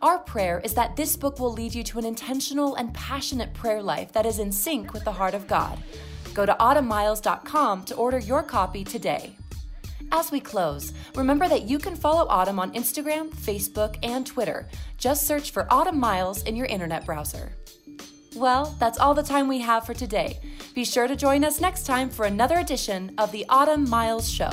[0.01, 3.83] Our prayer is that this book will lead you to an intentional and passionate prayer
[3.83, 5.78] life that is in sync with the heart of God.
[6.33, 9.37] Go to autumnmiles.com to order your copy today.
[10.12, 14.68] As we close, remember that you can follow Autumn on Instagram, Facebook, and Twitter.
[14.98, 17.52] Just search for Autumn Miles in your internet browser.
[18.34, 20.40] Well, that's all the time we have for today.
[20.74, 24.50] Be sure to join us next time for another edition of the Autumn Miles Show.